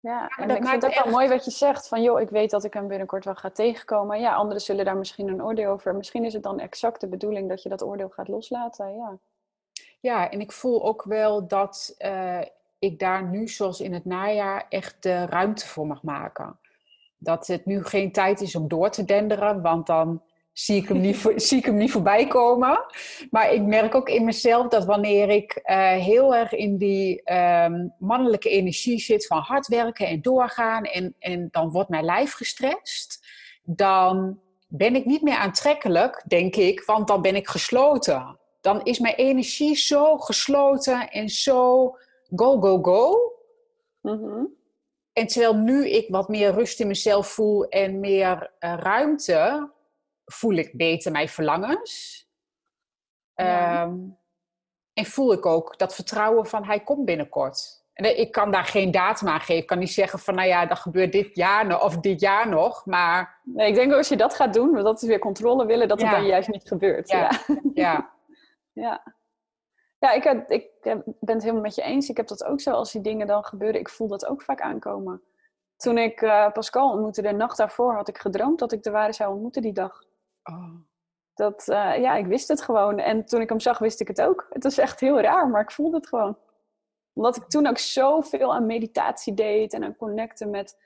[0.00, 1.88] Ja, en ik vind het ook wel mooi wat je zegt.
[1.88, 4.20] Van joh, ik weet dat ik hem binnenkort wel ga tegenkomen.
[4.20, 5.94] Ja, anderen zullen daar misschien een oordeel over.
[5.94, 8.96] Misschien is het dan exact de bedoeling dat je dat oordeel gaat loslaten.
[8.96, 9.18] Ja,
[10.00, 11.94] ja en ik voel ook wel dat...
[11.98, 12.40] Uh,
[12.80, 16.58] ik daar nu, zoals in het najaar, echt de ruimte voor mag maken.
[17.18, 20.22] Dat het nu geen tijd is om door te denderen, want dan
[20.52, 22.84] zie ik hem niet, zie ik hem niet voorbij komen.
[23.30, 27.88] Maar ik merk ook in mezelf dat wanneer ik eh, heel erg in die ehm,
[27.98, 33.26] mannelijke energie zit van hard werken en doorgaan en, en dan wordt mijn lijf gestrest,
[33.62, 38.38] dan ben ik niet meer aantrekkelijk, denk ik, want dan ben ik gesloten.
[38.60, 41.90] Dan is mijn energie zo gesloten en zo
[42.34, 43.32] go, go, go.
[44.00, 44.44] Mhm.
[45.12, 49.70] En terwijl nu ik wat meer rust in mezelf voel en meer uh, ruimte,
[50.32, 52.24] voel ik beter mijn verlangens.
[53.34, 53.96] Ehm,
[54.92, 57.80] en voel ik ook dat vertrouwen van hij komt binnenkort.
[57.92, 59.56] En ik kan daar geen datum aan geven.
[59.56, 62.48] Ik kan niet zeggen van nou ja, dat gebeurt dit jaar nog of dit jaar
[62.48, 62.86] nog.
[62.86, 63.40] Maar...
[63.44, 66.00] Nee, ik denk als je dat gaat doen, want dat is weer controle willen, dat
[66.00, 67.08] het dan juist niet gebeurt.
[67.08, 67.30] Ja.
[67.74, 68.10] Ja.
[68.72, 69.02] ja.
[69.98, 70.12] ja.
[70.12, 72.08] ik, ik ben het helemaal met je eens.
[72.08, 73.80] Ik heb dat ook zo als die dingen dan gebeuren.
[73.80, 75.22] Ik voel dat ook vaak aankomen.
[75.76, 79.12] Toen ik uh, Pascal ontmoette, de nacht daarvoor, had ik gedroomd dat ik de ware
[79.12, 80.02] zou ontmoeten die dag.
[80.50, 80.74] Oh.
[81.34, 82.98] Dat, uh, ja, ik wist het gewoon.
[82.98, 84.46] En toen ik hem zag, wist ik het ook.
[84.50, 86.38] Het was echt heel raar, maar ik voelde het gewoon.
[87.12, 90.76] Omdat ik toen ook zoveel aan meditatie deed en aan connecten met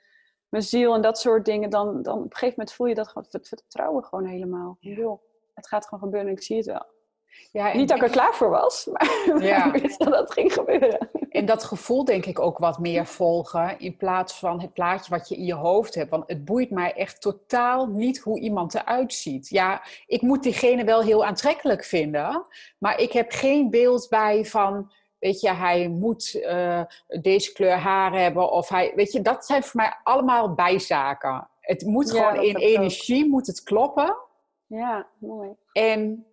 [0.49, 1.69] mijn ziel en dat soort dingen.
[1.69, 4.77] Dan, dan op een gegeven moment voel je dat gewoon, het vertrouwen gewoon helemaal.
[4.79, 5.17] Ja.
[5.53, 6.85] het gaat gewoon gebeuren en ik zie het wel.
[7.51, 9.73] Ja, Niet dat ik er klaar voor was, maar ja.
[9.73, 11.09] ik wist dat dat ging gebeuren.
[11.35, 15.29] En dat gevoel denk ik ook wat meer volgen in plaats van het plaatje wat
[15.29, 16.09] je in je hoofd hebt.
[16.09, 19.49] Want het boeit mij echt totaal niet hoe iemand eruit ziet.
[19.49, 22.45] Ja, ik moet diegene wel heel aantrekkelijk vinden,
[22.77, 26.81] maar ik heb geen beeld bij van, weet je, hij moet uh,
[27.21, 31.49] deze kleur haar hebben of hij, weet je, dat zijn voor mij allemaal bijzaken.
[31.59, 34.15] Het moet gewoon in energie, moet het kloppen.
[34.67, 35.49] Ja, mooi.
[35.71, 36.25] En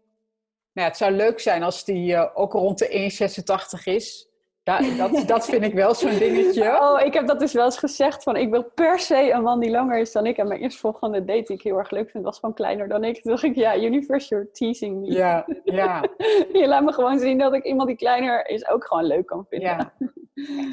[0.72, 4.30] nou, het zou leuk zijn als die uh, ook rond de 1,86 is.
[4.62, 6.70] Dat, dat, dat vind ik wel zo'n dingetje.
[6.82, 8.22] Oh, ik heb dat dus wel eens gezegd.
[8.22, 10.36] Van, ik wil per se een man die langer is dan ik.
[10.36, 13.22] En mijn eerstvolgende date die ik heel erg leuk vind, was gewoon kleiner dan ik.
[13.22, 15.12] Toen dacht ik, ja, universe, you're teasing me.
[15.12, 16.02] Ja, ja.
[16.52, 19.46] je laat me gewoon zien dat ik iemand die kleiner is ook gewoon leuk kan
[19.48, 19.68] vinden.
[19.68, 19.92] Ja.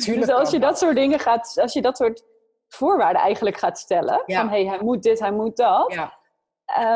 [0.15, 2.23] dus als je dat soort dingen gaat, als je dat soort
[2.67, 4.23] voorwaarden eigenlijk gaat stellen.
[4.25, 5.93] Van, hé, hey, hij moet dit, hij moet dat.
[5.93, 6.17] Ja.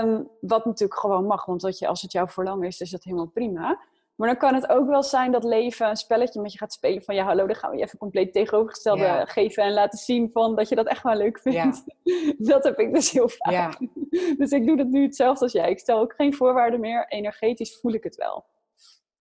[0.04, 3.04] Um, wat natuurlijk gewoon mag, want dat je, als het jouw verlangen is, is dat
[3.04, 3.80] helemaal prima.
[4.16, 7.04] Maar dan kan het ook wel zijn dat leven een spelletje met je gaat spelen
[7.04, 10.56] van ja, hallo, dan gaan we je even compleet tegenovergestelde geven en laten zien van
[10.56, 11.84] dat je dat echt wel leuk vindt.
[12.52, 13.78] dat heb ik dus heel vaak.
[14.38, 15.70] dus ik doe dat nu hetzelfde als jij.
[15.70, 17.06] Ik stel ook geen voorwaarden meer.
[17.08, 18.46] Energetisch voel ik het wel.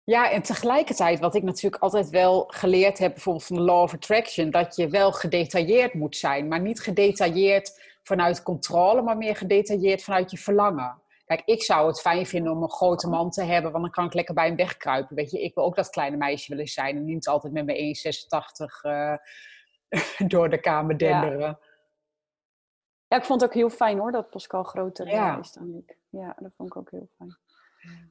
[0.04, 3.94] Ja, en tegelijkertijd, wat ik natuurlijk altijd wel geleerd heb, bijvoorbeeld van de Law of
[3.94, 10.02] Attraction, dat je wel gedetailleerd moet zijn, maar niet gedetailleerd vanuit controle, maar meer gedetailleerd
[10.02, 11.01] vanuit je verlangen.
[11.24, 14.04] Kijk, ik zou het fijn vinden om een grote man te hebben, want dan kan
[14.04, 15.16] ik lekker bij hem wegkruipen.
[15.16, 17.78] Weet je, ik wil ook dat kleine meisje willen zijn en niet altijd met mijn
[17.78, 19.16] 1,86 uh,
[20.28, 21.40] door de kamer denderen.
[21.40, 21.58] Ja.
[23.08, 23.16] ja.
[23.16, 25.06] ik vond het ook heel fijn hoor, dat Pascal groter
[25.38, 25.98] is dan ik.
[26.08, 27.36] Ja, dat vond ik ook heel fijn.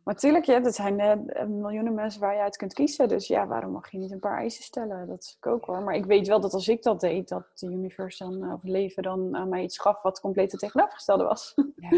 [0.03, 3.07] Maar natuurlijk, ja, er zijn uh, miljoenen mensen waar je uit kunt kiezen.
[3.07, 5.07] Dus ja, waarom mag je niet een paar eisen stellen?
[5.07, 5.81] Dat is ook hoor.
[5.81, 8.69] Maar ik weet wel dat als ik dat deed, dat de universe dan, of het
[8.69, 11.53] leven dan aan mij iets gaf wat compleet het tegenovergestelde was.
[11.75, 11.89] Ja.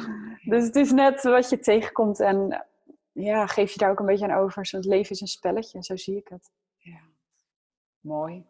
[0.52, 2.66] dus het is net wat je tegenkomt en
[3.12, 4.66] ja, geef je daar ook een beetje aan over.
[4.66, 6.50] Zo, het leven is een spelletje, zo zie ik het.
[6.76, 7.00] Ja.
[8.00, 8.44] Mooi.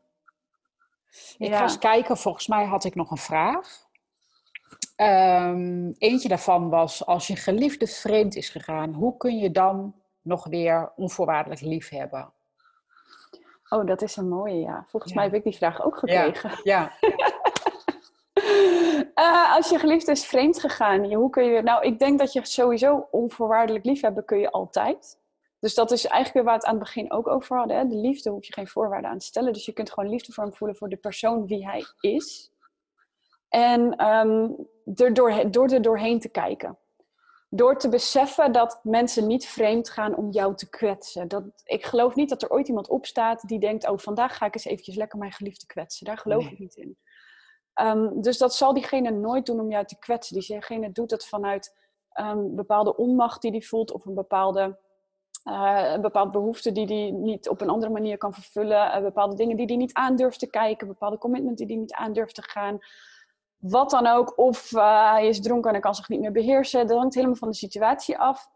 [1.38, 3.90] Ik ga eens kijken, volgens mij had ik nog een vraag.
[5.02, 10.46] Um, eentje daarvan was, als je geliefde vreemd is gegaan, hoe kun je dan nog
[10.46, 12.32] weer onvoorwaardelijk lief hebben?
[13.68, 14.84] Oh, dat is een mooie, ja.
[14.88, 16.50] Volgens mij heb ik die vraag ook gekregen.
[16.62, 16.92] Ja.
[19.14, 21.62] uh, als je geliefde is vreemd gegaan, hoe kun je...
[21.62, 25.18] Nou, ik denk dat je sowieso onvoorwaardelijk lief hebben kun je altijd.
[25.58, 27.76] Dus dat is eigenlijk weer waar we het aan het begin ook over hadden.
[27.76, 27.86] Hè?
[27.86, 29.52] De liefde hoef je geen voorwaarden aan te stellen.
[29.52, 32.51] Dus je kunt gewoon liefde voor hem voelen voor de persoon wie hij is.
[33.52, 34.56] En um,
[34.94, 36.78] er door, door er doorheen te kijken.
[37.48, 41.28] Door te beseffen dat mensen niet vreemd gaan om jou te kwetsen.
[41.28, 44.54] Dat, ik geloof niet dat er ooit iemand opstaat die denkt: Oh, vandaag ga ik
[44.54, 46.06] eens eventjes lekker mijn geliefde kwetsen.
[46.06, 46.98] Daar geloof ik niet in.
[47.74, 50.40] Um, dus dat zal diegene nooit doen om jou te kwetsen.
[50.40, 51.76] Diegene doet het vanuit
[52.20, 54.78] um, bepaalde onmacht die hij voelt of een bepaalde
[55.44, 58.96] uh, een bepaalde behoefte die hij niet op een andere manier kan vervullen.
[58.96, 60.86] Uh, bepaalde dingen die hij niet aandurft te kijken.
[60.86, 62.78] Bepaalde commitment die hij niet aandurft te gaan
[63.62, 64.38] wat dan ook.
[64.38, 66.86] Of uh, hij is dronken en kan zich niet meer beheersen.
[66.86, 68.50] Dat hangt helemaal van de situatie af.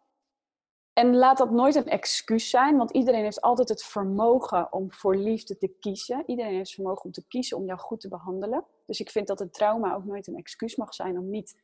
[0.93, 5.17] En laat dat nooit een excuus zijn, want iedereen heeft altijd het vermogen om voor
[5.17, 6.23] liefde te kiezen.
[6.27, 8.65] Iedereen heeft het vermogen om te kiezen om jou goed te behandelen.
[8.87, 11.63] Dus ik vind dat een trauma ook nooit een excuus mag zijn om niet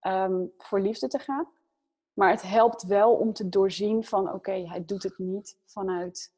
[0.00, 1.48] um, voor liefde te gaan.
[2.12, 6.32] Maar het helpt wel om te doorzien van oké, hij doet het niet vanuit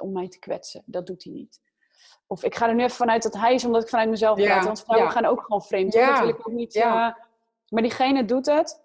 [0.00, 0.82] om mij te kwetsen.
[0.86, 1.60] Dat doet hij niet.
[2.26, 4.64] Of ik ga er nu even vanuit dat hij is, omdat ik vanuit mezelf praat.
[4.64, 5.92] Want vrouwen gaan ook gewoon vreemd.
[5.92, 6.10] Ja.
[6.10, 6.74] Dat wil ik ook niet.
[6.74, 6.82] Uh,
[7.68, 8.80] maar diegene doet het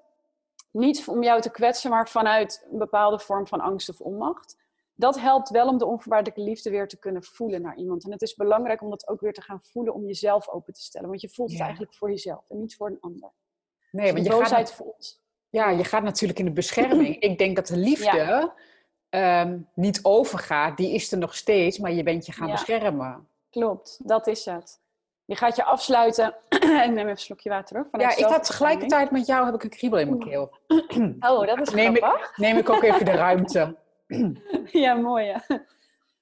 [0.72, 4.58] niet om jou te kwetsen, maar vanuit een bepaalde vorm van angst of onmacht.
[4.96, 8.06] Dat helpt wel om de onvoorwaardelijke liefde weer te kunnen voelen naar iemand.
[8.06, 10.82] En het is belangrijk om dat ook weer te gaan voelen om jezelf open te
[10.82, 11.08] stellen.
[11.08, 13.32] Want je voelt het eigenlijk voor jezelf en niet voor een ander.
[13.92, 15.22] Nee, dus want je gaat, voelt.
[15.50, 17.20] Ja, je gaat natuurlijk in de bescherming.
[17.30, 18.54] ik denk dat de liefde
[19.12, 20.78] ehm, niet overgaat.
[20.78, 23.28] Die is er nog steeds, maar je bent je gaan beschermen.
[23.50, 24.80] Klopt, dat is het.
[25.26, 26.36] Je gaat je afsluiten.
[26.50, 28.02] en neem even een slokje water hoor.
[28.02, 30.52] Ja, ik had tegelijkertijd met jou heb ik een kriebel in mijn keel.
[31.30, 33.76] oh, dat is neem ik, neem ik ook even de ruimte.
[34.86, 35.44] ja, mooi ja.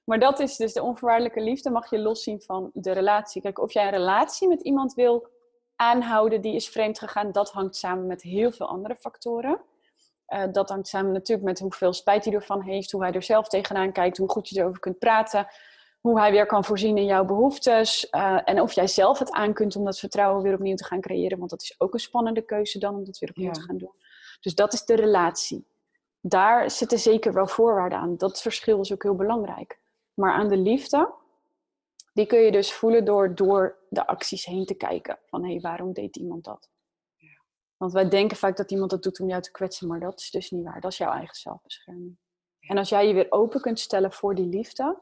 [0.04, 3.42] Maar dat is dus de onvoorwaardelijke liefde mag je loszien van de relatie.
[3.42, 5.28] Kijk, of jij een relatie met iemand wil
[5.76, 9.60] aanhouden die is vreemd gegaan, dat hangt samen met heel veel andere factoren.
[10.30, 13.48] Uh, dat hangt samen natuurlijk met hoeveel spijt hij ervan heeft, hoe hij er zelf
[13.48, 15.46] tegenaan kijkt, hoe goed je erover kunt praten
[16.00, 18.08] hoe hij weer kan voorzien in jouw behoeftes.
[18.10, 21.00] Uh, en of jij zelf het aan kunt om dat vertrouwen weer opnieuw te gaan
[21.00, 21.38] creëren.
[21.38, 23.92] Want dat is ook een spannende keuze dan om dat weer opnieuw te gaan doen.
[24.40, 25.66] Dus dat is de relatie.
[26.20, 28.16] Daar zitten zeker wel voorwaarden aan.
[28.16, 29.78] Dat verschil is ook heel belangrijk.
[30.14, 31.12] Maar aan de liefde,
[32.12, 35.18] die kun je dus voelen door door de acties heen te kijken.
[35.26, 36.69] Van hé, hey, waarom deed iemand dat?
[37.80, 40.30] Want wij denken vaak dat iemand dat doet om jou te kwetsen, maar dat is
[40.30, 40.80] dus niet waar.
[40.80, 42.18] Dat is jouw eigen zelfbescherming.
[42.60, 44.98] En als jij je weer open kunt stellen voor die liefde,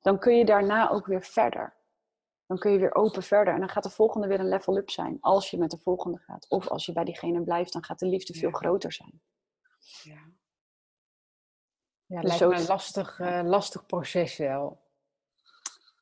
[0.00, 1.76] dan kun je daarna ook weer verder.
[2.46, 3.54] Dan kun je weer open verder.
[3.54, 5.18] En dan gaat de volgende weer een level up zijn.
[5.20, 6.46] Als je met de volgende gaat.
[6.48, 9.22] Of als je bij diegene blijft, dan gaat de liefde veel groter zijn.
[10.02, 10.30] Ja.
[12.06, 14.80] Ja, dus lijkt me een lastig, uh, lastig proces wel.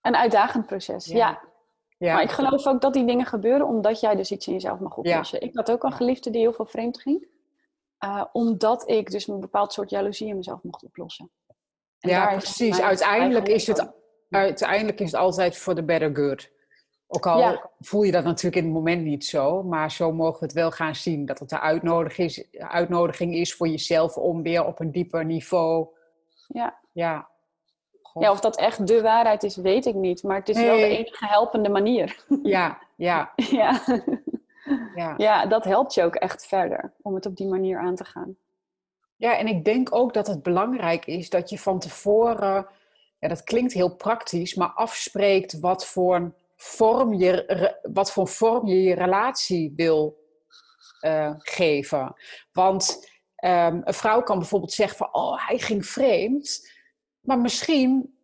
[0.03, 1.17] Een uitdagend proces, ja.
[1.17, 1.50] ja.
[2.09, 4.97] Maar ik geloof ook dat die dingen gebeuren omdat jij dus iets in jezelf mag
[4.97, 5.41] oplossen.
[5.41, 7.29] Ik had ook een geliefde die heel veel vreemd ging.
[8.05, 11.31] Uh, omdat ik dus een bepaald soort jaloezie in mezelf mocht oplossen
[12.01, 12.81] ja, precies.
[12.81, 13.93] Uiteindelijk is, het,
[14.31, 16.51] uiteindelijk is het altijd voor de better good.
[17.07, 20.45] Ook al voel je dat natuurlijk in het moment niet zo, maar zo mogen we
[20.45, 21.27] het wel gaan zien.
[21.27, 25.89] Dat het de uitnodiging is, uitnodiging is voor jezelf om weer op een dieper niveau.
[26.47, 26.79] Ja.
[26.93, 27.30] Ja.
[28.15, 30.23] Ja, of dat echt de waarheid is, weet ik niet.
[30.23, 32.25] Maar het is wel de enige helpende manier.
[32.43, 33.33] Ja, ja.
[33.35, 33.81] ja.
[34.95, 35.15] ja.
[35.17, 38.37] ja, dat helpt je ook echt verder om het op die manier aan te gaan.
[39.17, 42.67] Ja, en ik denk ook dat het belangrijk is dat je van tevoren,
[43.19, 48.83] ja, dat klinkt heel praktisch, maar afspreekt wat voor vorm je, wat voor vorm je
[48.83, 50.19] je relatie wil
[51.01, 52.15] uh, geven.
[52.53, 53.09] Want
[53.45, 56.73] um, een vrouw kan bijvoorbeeld zeggen van, oh, hij ging vreemd.
[57.21, 58.19] Maar misschien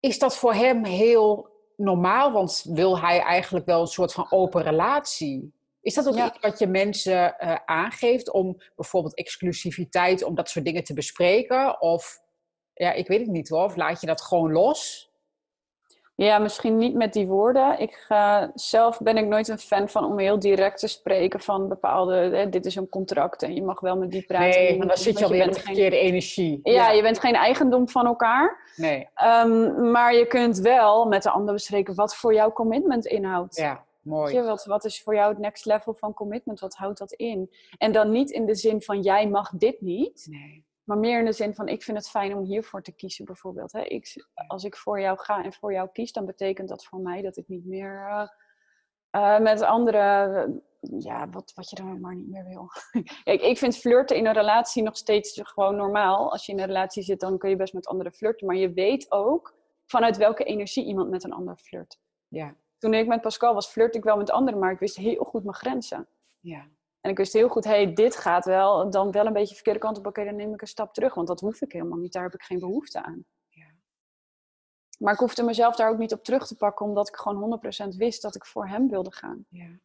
[0.00, 4.62] is dat voor hem heel normaal, want wil hij eigenlijk wel een soort van open
[4.62, 5.52] relatie.
[5.80, 10.64] Is dat ook iets wat je mensen uh, aangeeft om bijvoorbeeld exclusiviteit, om dat soort
[10.64, 11.80] dingen te bespreken?
[11.80, 12.20] Of
[12.74, 13.64] ja, ik weet het niet hoor.
[13.64, 15.09] Of laat je dat gewoon los?
[16.24, 17.80] Ja, misschien niet met die woorden.
[17.80, 21.68] Ik ga, zelf ben ik nooit een fan van om heel direct te spreken van
[21.68, 24.60] bepaalde, hè, dit is een contract en je mag wel met die praten.
[24.60, 26.60] Nee, dan zit je alweer in de verkeerde energie.
[26.62, 28.72] Ja, ja, je bent geen eigendom van elkaar.
[28.76, 29.08] Nee.
[29.44, 33.56] Um, maar je kunt wel met de ander bespreken wat voor jouw commitment inhoudt.
[33.56, 33.84] Ja.
[34.02, 34.42] Mooi.
[34.42, 36.60] wat, wat is voor jou het next level van commitment?
[36.60, 37.50] Wat houdt dat in?
[37.78, 40.26] En dan niet in de zin van jij mag dit niet.
[40.30, 40.64] Nee.
[40.90, 43.72] Maar meer in de zin van ik vind het fijn om hiervoor te kiezen bijvoorbeeld.
[43.72, 43.80] Hè?
[43.80, 47.22] Ik, als ik voor jou ga en voor jou kies, dan betekent dat voor mij
[47.22, 48.28] dat ik niet meer uh,
[49.10, 52.70] uh, met anderen, ja, wat, wat je dan maar niet meer wil.
[53.34, 56.32] ik, ik vind flirten in een relatie nog steeds gewoon normaal.
[56.32, 58.46] Als je in een relatie zit, dan kun je best met anderen flirten.
[58.46, 59.54] Maar je weet ook
[59.86, 61.98] vanuit welke energie iemand met een ander flirt.
[62.28, 65.24] Ja toen ik met Pascal was, flirt ik wel met anderen, maar ik wist heel
[65.24, 66.08] goed mijn grenzen.
[66.40, 66.68] Ja.
[67.00, 69.78] En ik wist heel goed, hey, dit gaat wel, dan wel een beetje de verkeerde
[69.78, 70.06] kant op.
[70.06, 72.12] Oké, dan neem ik een stap terug, want dat hoef ik helemaal niet.
[72.12, 73.24] Daar heb ik geen behoefte aan.
[73.48, 73.66] Ja.
[74.98, 77.60] Maar ik hoefde mezelf daar ook niet op terug te pakken, omdat ik gewoon
[77.94, 79.46] 100% wist dat ik voor hem wilde gaan.
[79.48, 79.78] Ja.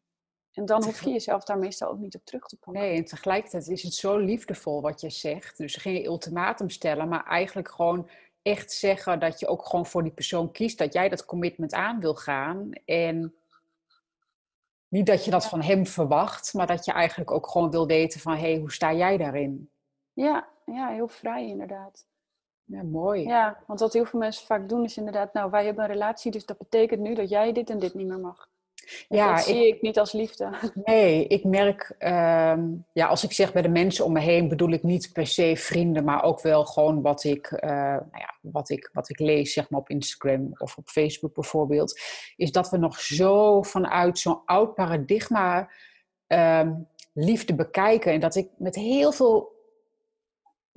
[0.51, 2.83] En dan hoef je jezelf daar meestal ook niet op terug te pakken.
[2.83, 5.57] Nee, en tegelijkertijd is het zo liefdevol wat je zegt.
[5.57, 8.09] Dus geen ultimatum stellen, maar eigenlijk gewoon
[8.41, 11.99] echt zeggen dat je ook gewoon voor die persoon kiest, dat jij dat commitment aan
[11.99, 12.71] wil gaan.
[12.85, 13.35] En
[14.87, 18.19] niet dat je dat van hem verwacht, maar dat je eigenlijk ook gewoon wil weten
[18.19, 19.69] van, hé, hey, hoe sta jij daarin?
[20.13, 22.05] Ja, ja, heel vrij inderdaad.
[22.63, 23.23] Ja, mooi.
[23.23, 26.31] Ja, want wat heel veel mensen vaak doen is inderdaad, nou, wij hebben een relatie,
[26.31, 28.49] dus dat betekent nu dat jij dit en dit niet meer mag.
[29.07, 30.49] Ja, dat zie ik, niet als liefde.
[30.83, 32.63] Nee, ik merk, ehm,
[32.93, 35.55] ja, als ik zeg bij de mensen om me heen, bedoel ik niet per se
[35.55, 39.53] vrienden, maar ook wel gewoon wat ik, uh, nou ja, wat ik, wat ik lees,
[39.53, 41.99] zeg maar op Instagram of op Facebook bijvoorbeeld,
[42.35, 45.69] is dat we nog zo vanuit zo'n oud paradigma
[46.27, 48.11] um, liefde bekijken.
[48.11, 49.54] En dat ik met heel veel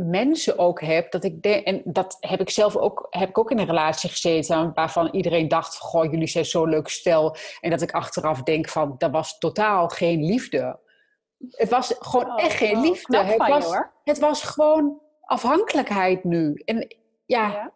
[0.04, 3.50] mensen ook heb, dat ik denk, en dat heb ik zelf ook, heb ik ook
[3.50, 7.36] in een relatie gezeten, waarvan iedereen dacht, goh, jullie zijn zo'n leuk stel.
[7.60, 10.78] En dat ik achteraf denk van, dat was totaal geen liefde.
[11.50, 13.16] Het was gewoon oh, echt geen oh, liefde.
[13.16, 16.62] Het was, het was gewoon afhankelijkheid nu.
[16.64, 16.96] En
[17.26, 17.72] ja, ja,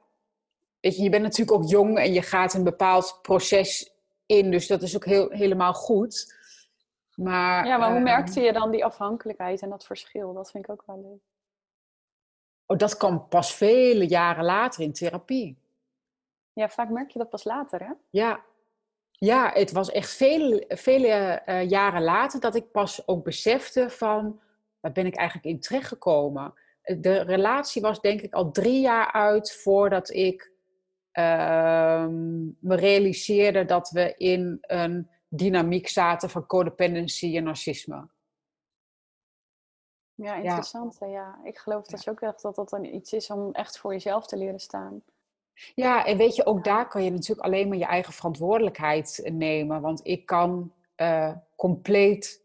[0.80, 3.94] Weet je, je bent natuurlijk ook jong en je gaat een bepaald proces
[4.26, 6.34] in, dus dat is ook heel, helemaal goed.
[7.14, 10.32] Maar, ja, maar hoe ehm, merkte je dan die afhankelijkheid en dat verschil?
[10.32, 11.31] Dat vind ik ook wel leuk.
[12.66, 15.56] Oh, dat kwam pas vele jaren later in therapie.
[16.52, 17.92] Ja, vaak merk je dat pas later, hè?
[18.10, 18.44] Ja,
[19.10, 24.40] ja het was echt vele, vele uh, jaren later dat ik pas ook besefte van...
[24.80, 26.54] waar ben ik eigenlijk in terechtgekomen?
[26.82, 30.52] De relatie was denk ik al drie jaar uit voordat ik
[31.12, 32.06] uh,
[32.58, 38.08] me realiseerde dat we in een dynamiek zaten van codependency en narcisme.
[40.14, 40.96] Ja, interessant.
[41.00, 41.06] Ja.
[41.06, 41.38] ja.
[41.44, 44.36] Ik geloof dus ook echt dat dat dan iets is om echt voor jezelf te
[44.36, 45.02] leren staan.
[45.74, 49.80] Ja, en weet je, ook daar kan je natuurlijk alleen maar je eigen verantwoordelijkheid nemen.
[49.80, 52.42] Want ik kan uh, compleet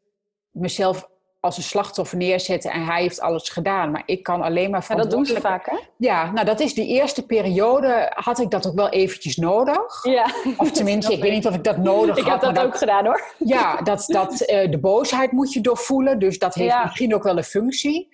[0.52, 1.10] mezelf
[1.40, 3.92] als een slachtoffer neerzetten en hij heeft alles gedaan.
[3.92, 4.98] Maar ik kan alleen maar van.
[4.98, 5.78] dat doen ze vaak, hè?
[5.98, 10.04] Ja, nou dat is die eerste periode had ik dat ook wel eventjes nodig.
[10.04, 10.26] Ja.
[10.58, 12.36] Of tenminste, ik weet niet of ik dat nodig ik had.
[12.36, 13.24] Ik heb dat ook gedaan, hoor.
[13.38, 16.20] Ja, dat, dat, uh, de boosheid moet je doorvoelen.
[16.20, 18.08] Dus dat heeft misschien ook wel een functie.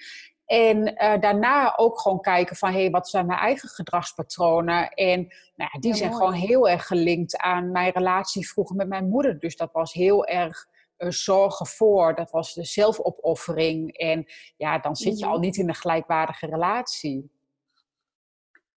[0.46, 4.90] En uh, daarna ook gewoon kijken van, hé, hey, wat zijn mijn eigen gedragspatronen?
[4.90, 5.20] En
[5.56, 9.40] nou ja, die zijn gewoon heel erg gelinkt aan mijn relatie vroeger met mijn moeder.
[9.40, 10.68] Dus dat was heel erg
[10.98, 12.16] zorgen voor.
[12.16, 13.98] Dat was de zelfopoffering.
[13.98, 14.26] En
[14.58, 15.42] ja, dan zit je al mhm.
[15.42, 17.32] niet in een gelijkwaardige relatie.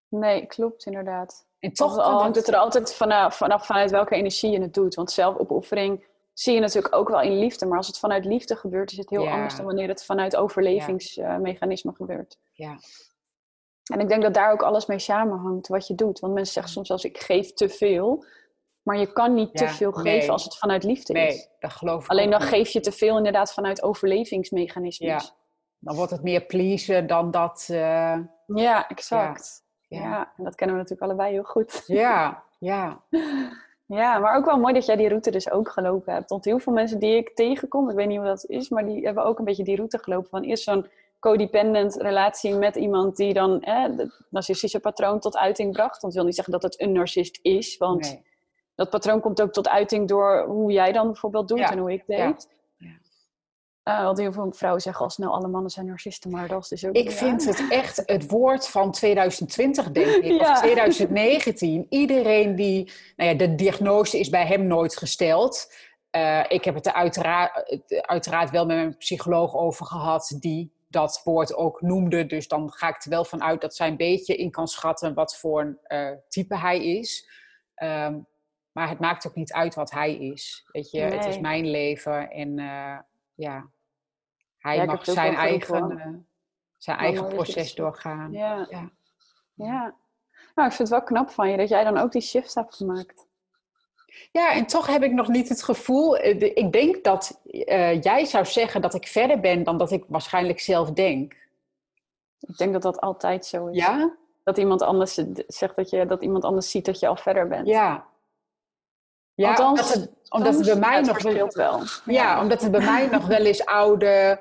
[0.09, 1.47] Nee, klopt inderdaad.
[1.59, 4.95] En toch hangt het er altijd vanaf, vanaf vanuit welke energie je het doet.
[4.95, 7.67] Want zelfopoffering zie je natuurlijk ook wel in liefde.
[7.67, 11.93] Maar als het vanuit liefde gebeurt, is het heel anders dan wanneer het vanuit overlevingsmechanisme
[11.95, 12.39] gebeurt.
[12.53, 12.79] Ja.
[13.93, 16.19] En ik denk dat daar ook alles mee samenhangt wat je doet.
[16.19, 18.25] Want mensen zeggen soms als ik geef te veel.
[18.87, 21.35] Maar je kan niet te veel geven als het vanuit liefde is.
[21.35, 25.25] Nee, dat geloof ik Alleen dan geef je te veel inderdaad vanuit overlevingsmechanismes.
[25.25, 25.31] Ja.
[25.79, 27.69] Dan wordt het meer pleasen dan dat...
[27.71, 28.19] Uh...
[28.47, 29.65] Ja, exact.
[29.89, 30.01] Ja.
[30.01, 30.33] ja.
[30.37, 31.83] en dat kennen we natuurlijk allebei heel goed.
[31.87, 33.01] Ja, ja.
[33.87, 36.31] Ja, maar ook wel mooi dat jij die route dus ook gelopen hebt.
[36.31, 39.05] Want heel veel mensen die ik tegenkom, ik weet niet hoe dat is, maar die
[39.05, 40.87] hebben ook een beetje die route gelopen van eerst zo'n
[41.21, 46.01] codependent relatie met iemand die dan eh, het narcistische patroon tot uiting bracht.
[46.01, 48.21] Want ik wil niet zeggen dat het een narcist is, want
[48.77, 52.03] dat patroon komt ook tot uiting door hoe jij dan bijvoorbeeld doet en hoe ik
[52.07, 52.55] deed.
[53.89, 56.69] Uh, want heel veel vrouwen zeggen al snel alle mannen zijn narcisten, maar dat is
[56.69, 61.87] dus ook Ik vind het echt het woord van 2020, denk ik, of 2019.
[61.89, 65.73] Iedereen die, nou ja, de diagnose is bij hem nooit gesteld.
[66.11, 71.21] Uh, ik heb het er uiteraard, uiteraard wel met mijn psycholoog over gehad, die dat
[71.25, 72.27] woord ook noemde.
[72.27, 75.15] Dus dan ga ik er wel van uit dat zij een beetje in kan schatten
[75.15, 77.29] wat voor een uh, type hij is.
[77.83, 78.27] Um,
[78.77, 80.69] maar het maakt ook niet uit wat hij is.
[80.73, 82.99] Weet je, het is mijn leven en uh,
[83.35, 83.71] ja,
[84.59, 86.07] hij mag zijn eigen, uh,
[86.77, 88.33] zijn eigen proces doorgaan.
[88.33, 88.67] Ja.
[88.71, 88.91] ja.
[89.55, 89.95] ja.
[90.55, 92.75] Nou, ik vind het wel knap van je dat jij dan ook die shift hebt
[92.75, 93.27] gemaakt.
[94.33, 96.17] Ja, en toch heb ik nog niet het gevoel.
[96.17, 100.05] Eh, ik denk dat uh, jij zou zeggen dat ik verder ben dan dat ik
[100.09, 101.37] waarschijnlijk zelf denk.
[102.41, 103.77] Ik denk dat dat altijd zo is.
[103.77, 104.17] Ja?
[104.45, 107.67] Dat iemand anders zegt dat je dat iemand anders ziet dat je al verder bent.
[107.67, 108.07] Ja,
[109.37, 111.83] ja, Althans, omdat het, omdat het bij mij nog wel, wel.
[112.05, 114.41] Ja, omdat het bij mij nog wel eens oude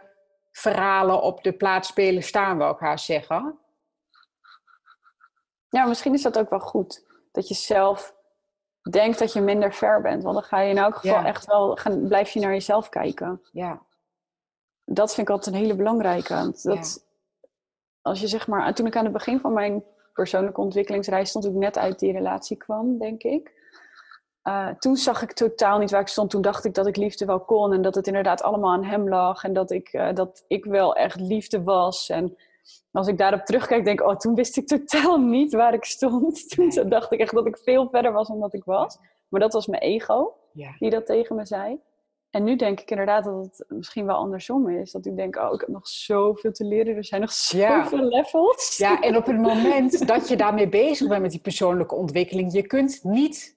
[0.52, 3.60] verhalen op de plaats spelen staan, wil ik haar zeggen.
[5.70, 7.06] Ja, misschien is dat ook wel goed.
[7.32, 8.16] Dat je zelf
[8.90, 10.24] denkt dat je minder ver bent.
[10.24, 13.42] Want dan ga je in elk geval echt wel, gaan, blijf je naar jezelf kijken.
[13.52, 13.82] Ja.
[14.86, 16.54] Dat vind ik altijd een hele belangrijke.
[16.62, 17.06] Dat,
[18.02, 19.84] Als je zeg maar, toen ik aan het begin van mijn
[20.14, 23.55] persoonlijke ontwikkelingsreis stond, ik net uit die relatie kwam, denk ik
[24.48, 26.30] uh, toen zag ik totaal niet waar ik stond.
[26.30, 29.10] Toen dacht ik dat ik liefde wel kon en dat het inderdaad allemaal aan hem
[29.10, 29.44] lag.
[29.44, 32.10] En dat ik, uh, dat ik wel echt liefde was.
[32.10, 32.38] En
[32.92, 36.50] als ik daarop terugkijk, denk ik, oh, toen wist ik totaal niet waar ik stond.
[36.50, 38.98] Toen dacht ik echt dat ik veel verder was dan dat ik was.
[39.28, 40.76] Maar dat was mijn ego ja.
[40.80, 41.80] die dat tegen me zei.
[42.30, 44.92] En nu denk ik inderdaad dat het misschien wel andersom is.
[44.92, 46.96] Dat ik denk, oh, ik heb nog zoveel te leren.
[46.96, 48.78] Er zijn nog zoveel levels.
[48.78, 52.68] Ja, en op het moment dat je daarmee bezig bent met die persoonlijke ontwikkeling, je
[52.68, 53.56] kunt niet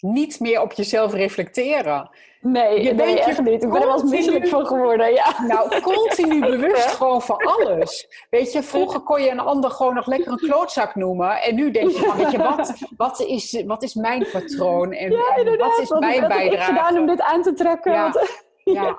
[0.00, 2.10] niet meer op jezelf reflecteren.
[2.40, 3.62] Nee, je bent echt niet.
[3.62, 5.42] Ik ben er wel eens misselijk van geworden, ja.
[5.46, 8.24] Nou, continu bewust gewoon van alles.
[8.30, 11.42] Weet je, vroeger kon je een ander gewoon nog lekker een klootzak noemen.
[11.42, 14.92] En nu denk je van, weet je, wat, wat, is, wat is mijn patroon?
[14.92, 16.54] En, ja, wat is mijn bijdrage?
[16.54, 17.92] Ik gedaan om dit aan te trekken.
[17.92, 18.12] Ja,
[18.64, 18.98] ja.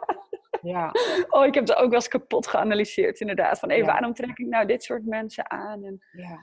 [0.61, 0.91] Ja.
[1.29, 3.59] oh, ik heb ze ook wel eens kapot geanalyseerd, inderdaad.
[3.59, 5.83] Van, hé, waarom trek ik nou dit soort mensen aan?
[5.83, 6.39] En, ja.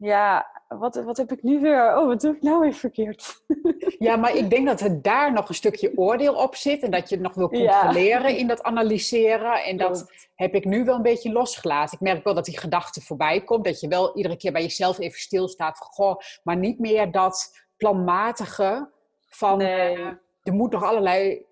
[0.00, 1.96] Ja, wat, wat heb ik nu weer?
[1.98, 3.42] Oh, wat doe ik nou weer verkeerd?
[3.98, 6.82] Ja, maar ik denk dat er daar nog een stukje oordeel op zit.
[6.82, 9.64] En dat je het nog wil controleren in dat analyseren.
[9.64, 11.94] En dat heb ik nu wel een beetje losgelaten.
[11.94, 13.64] Ik merk wel dat die gedachte voorbij komt.
[13.64, 15.78] Dat je wel iedere keer bij jezelf even stilstaat.
[15.78, 18.90] Van, goh, maar niet meer dat planmatige
[19.28, 19.58] van...
[19.58, 19.96] Nee.
[19.96, 20.06] Uh,
[20.42, 21.44] er moet nog allerlei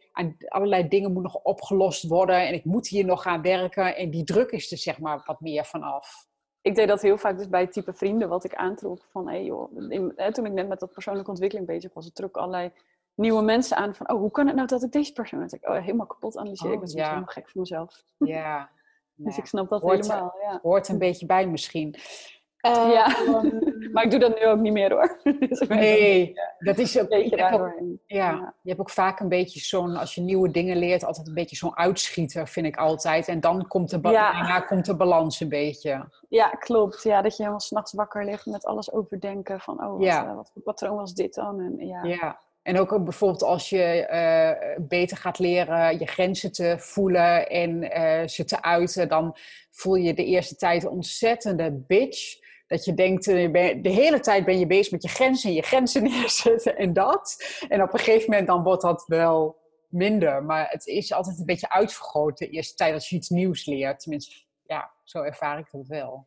[0.48, 3.96] allerlei dingen moeten nog opgelost worden en ik moet hier nog gaan werken.
[3.96, 6.27] En die druk is er zeg maar wat meer vanaf
[6.62, 9.04] ik deed dat heel vaak dus bij het type vrienden wat ik aantrok.
[9.10, 9.76] Van, hé hey joh,
[10.16, 12.72] hè, toen ik net met dat persoonlijke ontwikkeling bezig was, trok allerlei
[13.14, 15.40] nieuwe mensen aan van, oh, hoe kan het nou dat ik deze persoon...
[15.40, 16.68] Dat ik oh, helemaal kapot analyseer.
[16.68, 17.04] Oh, ik ben ja.
[17.04, 18.04] helemaal gek voor mezelf.
[18.16, 18.70] Ja.
[19.14, 20.58] dus ik snap dat helemaal, ja.
[20.62, 21.94] Hoort een beetje bij misschien
[22.60, 23.48] ja, ehm,
[23.92, 25.20] maar ik doe dat nu ook niet meer hoor.
[25.48, 27.72] dus nee, dat is ook, je hebt ook,
[28.06, 31.34] ja, je hebt ook vaak een beetje zo'n, als je nieuwe dingen leert, altijd een
[31.34, 33.28] beetje zo'n uitschieter, vind ik altijd.
[33.28, 34.60] En dan komt de, ja.
[34.60, 36.08] komt de balans een beetje.
[36.28, 37.02] Ja, klopt.
[37.02, 40.26] Ja, dat je helemaal s'nachts wakker ligt met alles overdenken van, oh, wat, ja.
[40.26, 41.60] uh, wat voor patroon was dit dan?
[41.60, 42.04] En, ja.
[42.04, 42.40] ja.
[42.62, 48.26] En ook bijvoorbeeld als je uh, beter gaat leren je grenzen te voelen en uh,
[48.26, 49.36] ze te uiten, dan
[49.70, 52.46] voel je de eerste tijd ontzettende bitch.
[52.68, 53.52] Dat je denkt, eh,
[53.82, 57.36] de hele tijd ben je bezig met je grenzen en je grenzen neerzetten en dat.
[57.68, 59.56] En op een gegeven moment dan wordt dat wel
[59.88, 60.44] minder.
[60.44, 64.00] Maar het is altijd een beetje uitvergroot de eerste tijd als je iets nieuws leert.
[64.00, 66.26] Tenminste, ja, zo ervaar ik dat wel.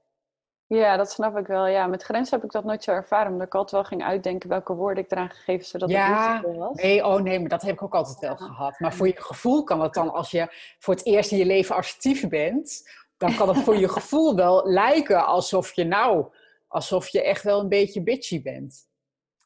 [0.78, 1.68] Ja, dat snap ik wel.
[1.68, 3.32] Ja, met grenzen heb ik dat nooit zo ervaren.
[3.32, 6.58] Omdat ik altijd wel ging uitdenken welke woorden ik eraan gegeven zodat ja, het niet
[6.58, 6.82] was.
[6.82, 8.80] Nee, oh nee, maar dat heb ik ook altijd wel gehad.
[8.80, 10.48] Maar voor je gevoel kan het dan als je
[10.80, 12.90] voor het eerst in je leven assertief bent
[13.22, 16.26] dan kan het voor je gevoel wel lijken alsof je nou,
[16.68, 18.90] alsof je echt wel een beetje bitchy bent.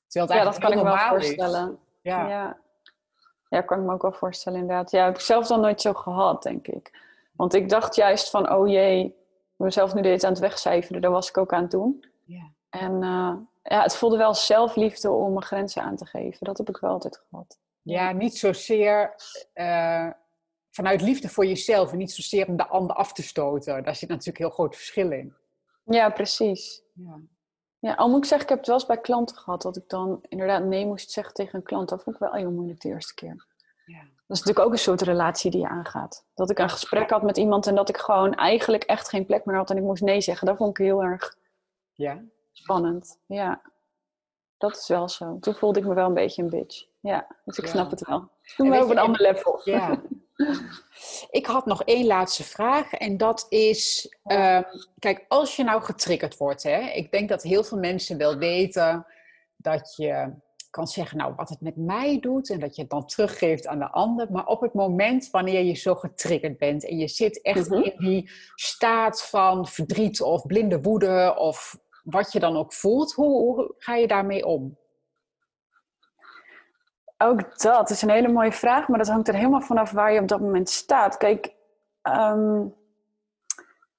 [0.07, 1.79] Terwijl ja, dat kan ik me wel voorstellen.
[2.01, 2.27] Ja.
[2.27, 2.57] ja.
[3.49, 4.91] Ja, kan ik me ook wel voorstellen inderdaad.
[4.91, 7.03] Ja, heb ik zelf dan nooit zo gehad, denk ik.
[7.31, 9.15] Want ik dacht juist van, oh jee,
[9.55, 11.01] mezelf nu deze aan het wegcijferen.
[11.01, 12.05] Daar was ik ook aan het doen.
[12.25, 12.51] Ja.
[12.69, 16.45] En uh, ja, het voelde wel zelfliefde om mijn grenzen aan te geven.
[16.45, 17.59] Dat heb ik wel altijd gehad.
[17.81, 19.15] Ja, niet zozeer
[19.53, 20.09] uh,
[20.75, 23.83] vanuit liefde voor jezelf en niet zozeer om de ander af te stoten.
[23.83, 25.35] Daar zit natuurlijk heel groot verschil in.
[25.83, 26.83] Ja, precies.
[26.93, 27.19] Ja.
[27.79, 29.89] Ja, al moet ik zeggen, ik heb het wel eens bij klanten gehad dat ik
[29.89, 31.89] dan inderdaad nee moest zeggen tegen een klant.
[31.89, 33.45] Dat vond ik wel heel moeilijk de eerste keer.
[33.85, 33.99] Ja.
[33.99, 36.25] Dat is natuurlijk ook een soort relatie die je aangaat.
[36.33, 39.45] Dat ik een gesprek had met iemand en dat ik gewoon eigenlijk echt geen plek
[39.45, 40.47] meer had en ik moest nee zeggen.
[40.47, 41.37] Dat vond ik heel erg
[41.93, 42.23] ja.
[42.51, 43.19] spannend.
[43.25, 43.61] Ja,
[44.57, 45.37] dat is wel zo.
[45.39, 46.85] Toen voelde ik me wel een beetje een bitch.
[46.99, 48.29] Ja, dus ik snap het wel.
[48.55, 49.61] Toen wel op een ander level.
[49.63, 50.01] Ja.
[51.29, 54.63] Ik had nog één laatste vraag en dat is, ehm,
[54.99, 59.05] kijk, als je nou getriggerd wordt, hè, ik denk dat heel veel mensen wel weten
[59.55, 60.33] dat je
[60.75, 63.79] kan zeggen, nou, wat het met mij doet en dat je het dan teruggeeft aan
[63.79, 64.31] de ander.
[64.31, 67.81] Maar op het moment wanneer je zo getriggerd bent en je zit echt mhm.
[67.81, 73.41] in die staat van verdriet of blinde woede of wat je dan ook voelt, hoe,
[73.41, 74.77] hoe ga je daarmee om?
[77.17, 80.19] Ook dat is een hele mooie vraag, maar dat hangt er helemaal vanaf waar je
[80.19, 81.17] op dat moment staat.
[81.17, 81.53] Kijk,
[82.01, 82.63] ehm,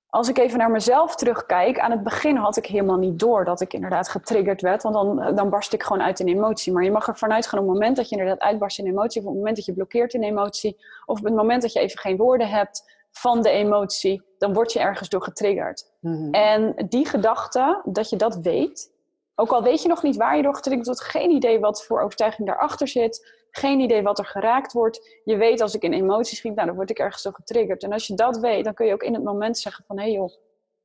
[0.06, 3.60] als ik even naar mezelf terugkijk, aan het begin had ik helemaal niet door dat
[3.60, 6.72] ik inderdaad getriggerd werd, want dan, dan barst ik gewoon uit in emotie.
[6.72, 9.20] Maar je mag er vanuit gaan op het moment dat je inderdaad uitbarst in emotie,
[9.20, 11.80] of op het moment dat je blokkeert in emotie, of op het moment dat je
[11.80, 15.92] even geen woorden hebt van de emotie, dan word je ergens door getriggerd.
[16.00, 16.30] Mhm.
[16.30, 18.94] En die gedachte, dat je dat weet,
[19.38, 22.00] ook al weet je nog niet waar je door getriggerd wordt, geen idee wat voor
[22.00, 25.20] overtuiging daarachter zit, geen idee wat er geraakt wordt.
[25.24, 27.82] Je weet als ik in emoties schiet, nou dan word ik ergens zo getriggerd.
[27.82, 30.02] En als je dat weet, dan kun je ook in het moment zeggen van hé
[30.02, 30.32] hey joh,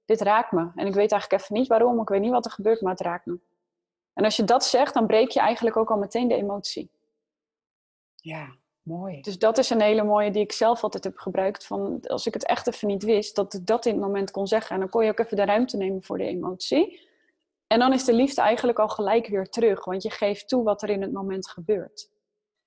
[0.06, 0.72] dit raakt me.
[0.76, 3.02] En ik weet eigenlijk even niet waarom, ik weet niet wat er gebeurt, maar het
[3.02, 3.40] raakt me.
[4.14, 6.92] En als je dat zegt, dan breek je eigenlijk ook al meteen de emotie.
[8.16, 9.22] Ja, mooi.
[9.22, 11.66] Dus dat is een hele mooie die ik zelf altijd heb gebruikt.
[11.66, 14.48] Van als ik het echt even niet wist, dat ik dat in het moment kon
[14.48, 14.74] zeggen.
[14.76, 17.10] En dan kon je ook even de ruimte nemen voor de emotie.
[17.72, 20.82] En dan is de liefde eigenlijk al gelijk weer terug, want je geeft toe wat
[20.82, 22.10] er in het moment gebeurt.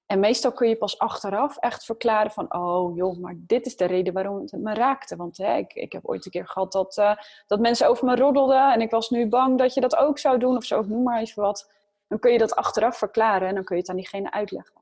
[0.06, 3.84] En meestal kun je pas achteraf echt verklaren van, oh joh, maar dit is de
[3.84, 5.16] reden waarom het me raakte.
[5.16, 8.16] Want hè, ik, ik heb ooit een keer gehad dat, uh, dat mensen over me
[8.16, 11.02] roddelden en ik was nu bang dat je dat ook zou doen of zo, noem
[11.02, 11.70] maar even wat.
[12.08, 14.80] Dan kun je dat achteraf verklaren en dan kun je het aan diegene uitleggen.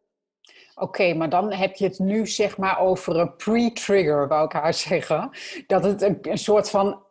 [0.74, 4.74] Oké, maar dan heb je het nu zeg maar over een pre-trigger, wou ik haar
[4.74, 5.30] zeggen.
[5.66, 7.02] Dat het een soort van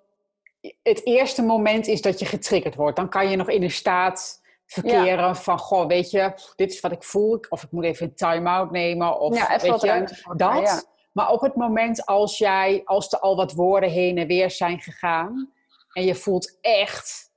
[0.84, 2.96] het eerste moment is dat je getriggerd wordt.
[2.96, 6.92] Dan kan je nog in een staat verkeren van, goh, weet je, dit is wat
[6.92, 7.40] ik voel.
[7.50, 9.20] Of ik moet even een time-out nemen.
[9.20, 10.90] Of, ja, even weet je, dat.
[11.12, 14.80] Maar op het moment als jij, als er al wat woorden heen en weer zijn
[14.80, 15.52] gegaan...
[15.92, 17.32] en je voelt echt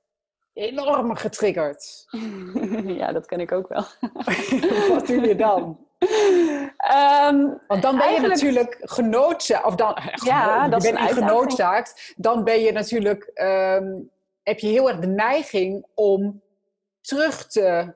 [0.53, 2.05] enorm getriggerd.
[2.85, 3.83] Ja, dat ken ik ook wel.
[4.95, 5.84] wat doe je dan?
[7.29, 12.13] Um, Want dan ben je natuurlijk genoodzaakt, of dan, ja, dat je bent niet genoodzaakt,
[12.17, 14.09] dan ben je natuurlijk, um,
[14.43, 16.41] heb je heel erg de neiging om
[17.01, 17.93] terug te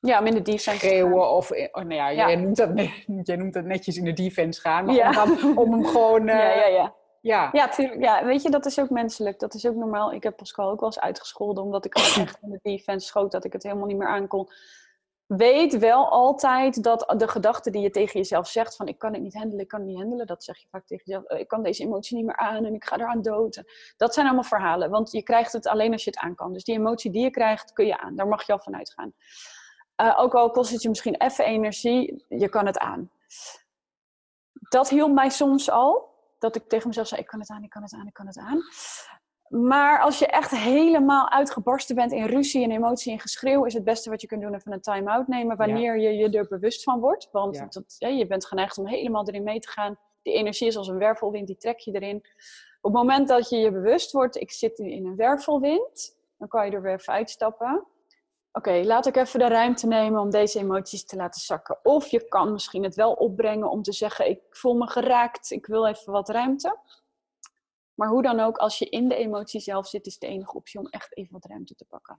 [0.00, 1.30] ja, om in de defense schreeuwen.
[1.30, 2.26] Of, oh, nou ja, ja.
[2.26, 2.70] Jij, noemt dat,
[3.22, 4.84] jij noemt dat netjes in de defense gaan.
[4.84, 5.08] Maar ja.
[5.08, 6.28] om, dan, om hem gewoon...
[6.28, 6.94] Uh, ja, ja, ja.
[7.20, 7.48] Ja.
[7.52, 9.38] Ja, tuurlijk, ja, weet je, dat is ook menselijk.
[9.38, 10.12] Dat is ook normaal.
[10.12, 13.44] Ik heb Pascal ook wel eens uitgescholden omdat ik echt in de defense schoot dat
[13.44, 14.48] ik het helemaal niet meer aankon.
[15.26, 19.22] Weet wel altijd dat de gedachte die je tegen jezelf zegt van ik kan het
[19.22, 21.24] niet handelen, ik kan het niet handelen, dat zeg je vaak tegen jezelf.
[21.30, 23.62] Oh, ik kan deze emotie niet meer aan en ik ga eraan dood.
[23.96, 26.52] Dat zijn allemaal verhalen, want je krijgt het alleen als je het aan kan.
[26.52, 28.16] Dus die emotie die je krijgt, kun je aan.
[28.16, 29.12] Daar mag je al van uitgaan.
[30.02, 33.10] Uh, ook al kost het je misschien even energie, je kan het aan.
[34.68, 36.12] Dat hielp mij soms al.
[36.38, 38.26] Dat ik tegen mezelf zei, ik kan het aan, ik kan het aan, ik kan
[38.26, 38.60] het aan.
[39.60, 43.84] Maar als je echt helemaal uitgebarsten bent in ruzie en emotie en geschreeuw, is het
[43.84, 47.00] beste wat je kunt doen even een time-out nemen wanneer je je er bewust van
[47.00, 47.28] wordt.
[47.32, 49.98] Want dat, ja, je bent geneigd om helemaal erin mee te gaan.
[50.22, 52.16] Die energie is als een wervelwind, die trek je erin.
[52.80, 56.48] Op het moment dat je je bewust wordt, ik zit nu in een wervelwind, dan
[56.48, 57.86] kan je er weer even uitstappen.
[58.52, 61.78] Oké, laat ik even de ruimte nemen om deze emoties te laten zakken.
[61.82, 65.66] Of je kan misschien het wel opbrengen om te zeggen: Ik voel me geraakt, ik
[65.66, 66.78] wil even wat ruimte.
[67.94, 70.80] Maar hoe dan ook, als je in de emotie zelf zit, is de enige optie
[70.80, 72.18] om echt even wat ruimte te pakken.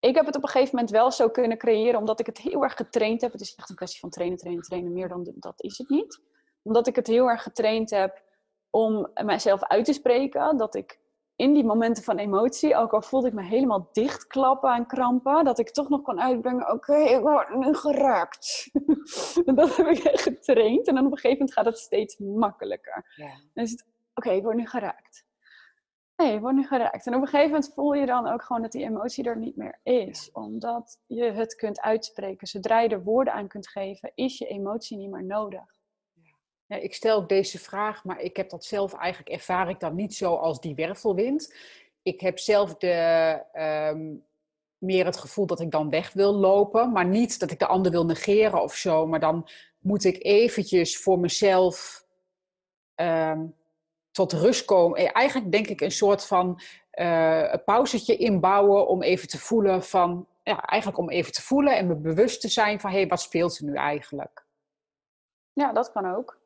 [0.00, 2.62] Ik heb het op een gegeven moment wel zo kunnen creëren, omdat ik het heel
[2.62, 3.32] erg getraind heb.
[3.32, 4.92] Het is echt een kwestie van trainen, trainen, trainen.
[4.92, 6.20] Meer dan dat is het niet.
[6.62, 8.22] Omdat ik het heel erg getraind heb
[8.70, 10.56] om mijzelf uit te spreken.
[10.56, 11.00] Dat ik
[11.36, 15.58] in die momenten van emotie, ook al voelde ik me helemaal dichtklappen en krampen, dat
[15.58, 18.70] ik toch nog kon uitbrengen: oké, ik word nu geraakt.
[19.54, 20.86] dat heb ik getraind.
[20.86, 23.12] En dan op een gegeven moment gaat het steeds makkelijker.
[23.16, 23.30] Ja.
[23.54, 23.84] Dan is het:
[24.14, 25.24] oké, ik word nu geraakt.
[26.16, 27.06] Nee, ik word nu geraakt.
[27.06, 29.56] En op een gegeven moment voel je dan ook gewoon dat die emotie er niet
[29.56, 30.30] meer is.
[30.32, 32.46] Omdat je het kunt uitspreken.
[32.46, 35.80] Zodra je er woorden aan kunt geven, is je emotie niet meer nodig.
[36.66, 39.92] Ja, ik stel ook deze vraag, maar ik heb dat zelf eigenlijk, ervaar ik dat
[39.92, 41.54] niet zo als die wervelwind.
[42.02, 42.90] Ik heb zelf de,
[43.52, 44.14] ehm,
[44.78, 47.92] meer het gevoel dat ik dan weg wil lopen, maar niet dat ik de ander
[47.92, 49.06] wil negeren of zo.
[49.06, 49.48] Maar dan
[49.78, 52.06] moet ik eventjes voor mezelf
[52.94, 53.46] ehm,
[54.12, 54.98] tot rust komen.
[54.98, 56.60] Eh, eigenlijk denk ik een soort van
[56.94, 61.86] uh, pauzetje inbouwen om even te voelen van, ja, eigenlijk om even te voelen en
[61.86, 64.44] me bewust te zijn van, hé, hey, wat speelt er nu eigenlijk?
[65.52, 66.40] Ja, dat kan ook.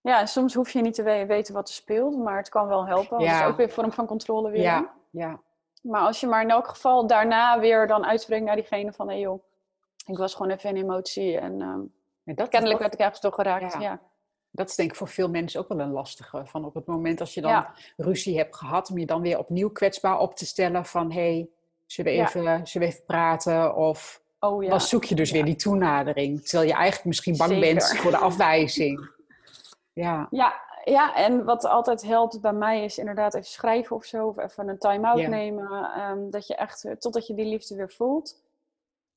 [0.00, 3.20] Ja, soms hoef je niet te weten wat er speelt, maar het kan wel helpen.
[3.20, 3.32] Ja.
[3.32, 4.62] dat is ook weer een vorm van controle weer.
[4.62, 5.40] Ja, ja.
[5.82, 9.06] Maar als je maar in elk geval daarna weer dan uitspreekt naar diegene van...
[9.06, 9.42] hé hey joh,
[10.06, 11.92] ik was gewoon even in emotie en um,
[12.24, 13.76] dat kennelijk werd ik ergens toch geraakt.
[13.80, 14.00] Ja.
[14.50, 16.42] Dat is denk ik voor veel mensen ook wel een lastige.
[16.44, 19.70] Van op het moment als je dan ruzie hebt gehad, om je dan weer opnieuw
[19.70, 21.12] kwetsbaar op te stellen van...
[21.12, 21.48] hé, hey,
[21.86, 23.76] zullen, we even, zullen we even praten?
[23.76, 26.42] Of oh, dan zoek je dus weer die toenadering.
[26.42, 29.10] Terwijl je eigenlijk misschien bang bent voor de afwijzing.
[29.92, 30.26] Ja.
[30.30, 30.68] ja.
[30.84, 34.26] Ja, en wat altijd helpt bij mij is inderdaad even schrijven of zo.
[34.26, 36.00] Of even een time-out nemen.
[36.00, 38.42] Um, dat je echt, totdat je die liefde weer voelt.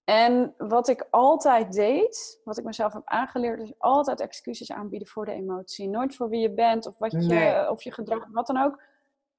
[0.04, 5.26] En wat ik altijd deed, wat ik mezelf heb aangeleerd, is altijd excuses aanbieden voor
[5.26, 5.90] de emotie.
[5.90, 8.82] Nooit voor wie je bent of, wat je, of je gedrag, wat dan ook.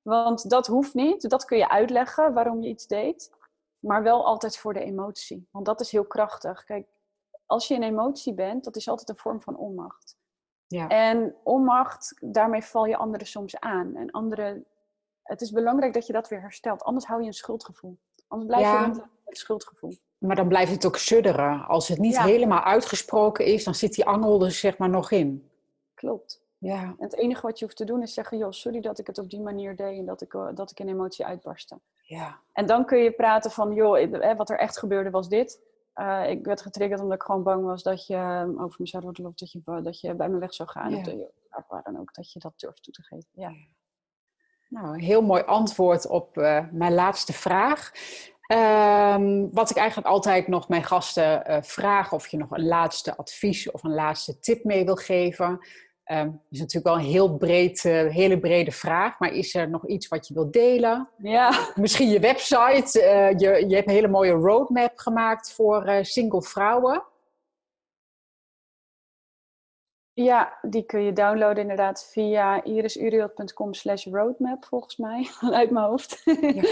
[0.02, 1.30] Want dat hoeft niet.
[1.30, 3.32] Dat kun je uitleggen waarom je iets deed.
[3.78, 5.48] Maar wel altijd voor de emotie.
[5.50, 6.64] Want dat is heel krachtig.
[6.64, 6.88] Kijk,
[7.46, 10.16] als je in emotie bent, dat is altijd een vorm van onmacht.
[10.66, 10.88] Ja.
[10.88, 13.96] En onmacht, daarmee val je anderen soms aan.
[13.96, 14.66] En anderen,
[15.22, 16.82] het is belangrijk dat je dat weer herstelt.
[16.82, 17.98] Anders hou je een schuldgevoel.
[18.28, 19.92] Anders blijf je met een schuldgevoel.
[20.26, 21.66] Maar dan blijft het ook sudderen.
[21.66, 25.50] Als het niet helemaal uitgesproken is, dan zit die angel er zeg maar nog in.
[25.94, 26.42] Klopt.
[26.58, 26.82] Ja.
[26.82, 29.18] En het enige wat je hoeft te doen is zeggen, joh, sorry dat ik het
[29.18, 31.80] op die manier deed en dat ik, eh, dat ik in emotie uitbarstte.
[32.02, 32.40] Ja.
[32.52, 35.60] En dan kun je praten van, joh, wat er echt gebeurde was dit.
[35.94, 39.32] Uh, ik werd getriggerd omdat ik gewoon bang was dat je over me zou worden
[39.36, 40.90] dat je, dat je bij me weg zou gaan.
[40.90, 41.26] Ja.
[41.50, 43.28] Of waar dan ook, dat je dat durft toe te geven.
[43.32, 43.52] Ja.
[44.68, 47.92] Nou, een heel mooi antwoord op uh, mijn laatste vraag.
[48.52, 53.16] Um, wat ik eigenlijk altijd nog mijn gasten uh, vraag, of je nog een laatste
[53.16, 55.58] advies of een laatste tip mee wil geven.
[56.12, 59.86] Um, is natuurlijk wel een heel breed, uh, hele brede vraag, maar is er nog
[59.86, 61.08] iets wat je wilt delen?
[61.16, 61.52] Ja.
[61.74, 63.00] Misschien je website.
[63.00, 67.02] Uh, je, je hebt een hele mooie roadmap gemaakt voor single vrouwen.
[70.14, 75.28] Ja, die kun je downloaden inderdaad via irisuriot.com slash roadmap volgens mij,
[75.60, 76.22] uit mijn hoofd.
[76.24, 76.62] Ja.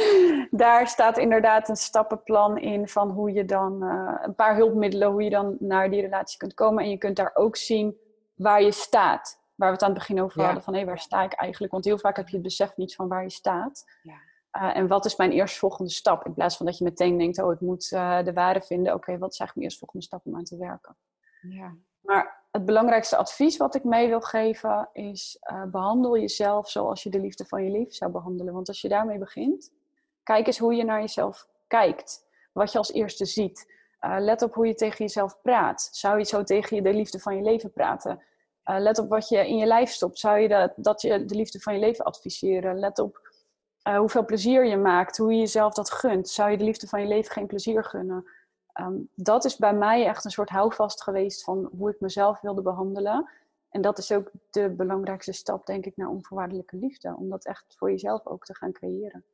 [0.50, 3.82] Daar staat inderdaad een stappenplan in van hoe je dan,
[4.22, 6.84] een paar hulpmiddelen, hoe je dan naar die relatie kunt komen.
[6.84, 7.96] En je kunt daar ook zien
[8.34, 9.40] waar je staat.
[9.54, 11.72] Waar we het aan het begin over hadden, van hé, waar sta ik eigenlijk?
[11.72, 13.84] Want heel vaak heb je het besef niet van waar je staat.
[14.02, 14.16] Ja.
[14.52, 16.26] Uh, en wat is mijn eerstvolgende stap?
[16.26, 18.94] In plaats van dat je meteen denkt, oh, ik moet uh, de waarde vinden.
[18.94, 20.96] Oké, wat is eigenlijk mijn eerstvolgende stap om aan te werken?
[21.40, 21.74] Ja.
[22.00, 27.10] Maar het belangrijkste advies wat ik mee wil geven is: uh, behandel jezelf zoals je
[27.10, 28.54] de liefde van je leven zou behandelen.
[28.54, 29.72] Want als je daarmee begint,
[30.22, 32.26] kijk eens hoe je naar jezelf kijkt.
[32.52, 33.70] Wat je als eerste ziet.
[34.00, 35.88] let op hoe je tegen jezelf praat.
[35.92, 38.22] Zou je zo tegen je de liefde van je leven praten?
[38.64, 40.18] let op wat je in je lijf stopt.
[40.18, 42.78] Zou je dat, dat je de liefde van je leven adviseren?
[42.78, 43.30] Let op
[43.96, 46.28] hoeveel plezier je maakt, hoe je jezelf dat gunt.
[46.28, 48.26] Zou je de liefde van je leven geen plezier gunnen?
[48.72, 52.62] Ehm, dat is bij mij echt een soort houvast geweest van hoe ik mezelf wilde
[52.62, 53.30] behandelen.
[53.68, 57.14] En dat is ook de belangrijkste stap, denk ik, naar onvoorwaardelijke liefde.
[57.16, 59.24] Om dat echt voor jezelf ook te gaan creëren.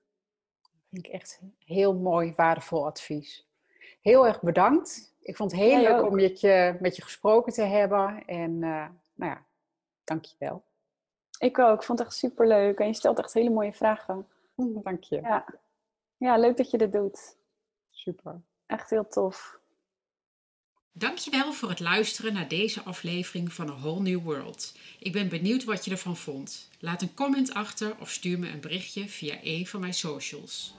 [0.63, 3.49] Dat vind ik echt heel mooi, waardevol advies.
[4.01, 5.15] Heel erg bedankt.
[5.21, 8.25] Ik vond het heel leuk om met je, met je gesproken te hebben.
[8.25, 9.45] En uh, nou ja,
[10.05, 10.63] dank je wel.
[11.39, 11.77] Ik ook.
[11.77, 12.79] Ik vond het echt super leuk.
[12.79, 14.29] En je stelt echt hele mooie vragen.
[14.55, 15.21] Dank je.
[15.21, 15.45] Ja.
[16.17, 17.37] ja, leuk dat je dit doet.
[17.91, 18.41] Super.
[18.69, 19.59] Echt heel tof.
[20.93, 24.75] Dankjewel voor het luisteren naar deze aflevering van A Whole New World.
[24.99, 26.69] Ik ben benieuwd wat je ervan vond.
[26.79, 30.75] Laat een comment achter of stuur me een berichtje via een van mijn socials.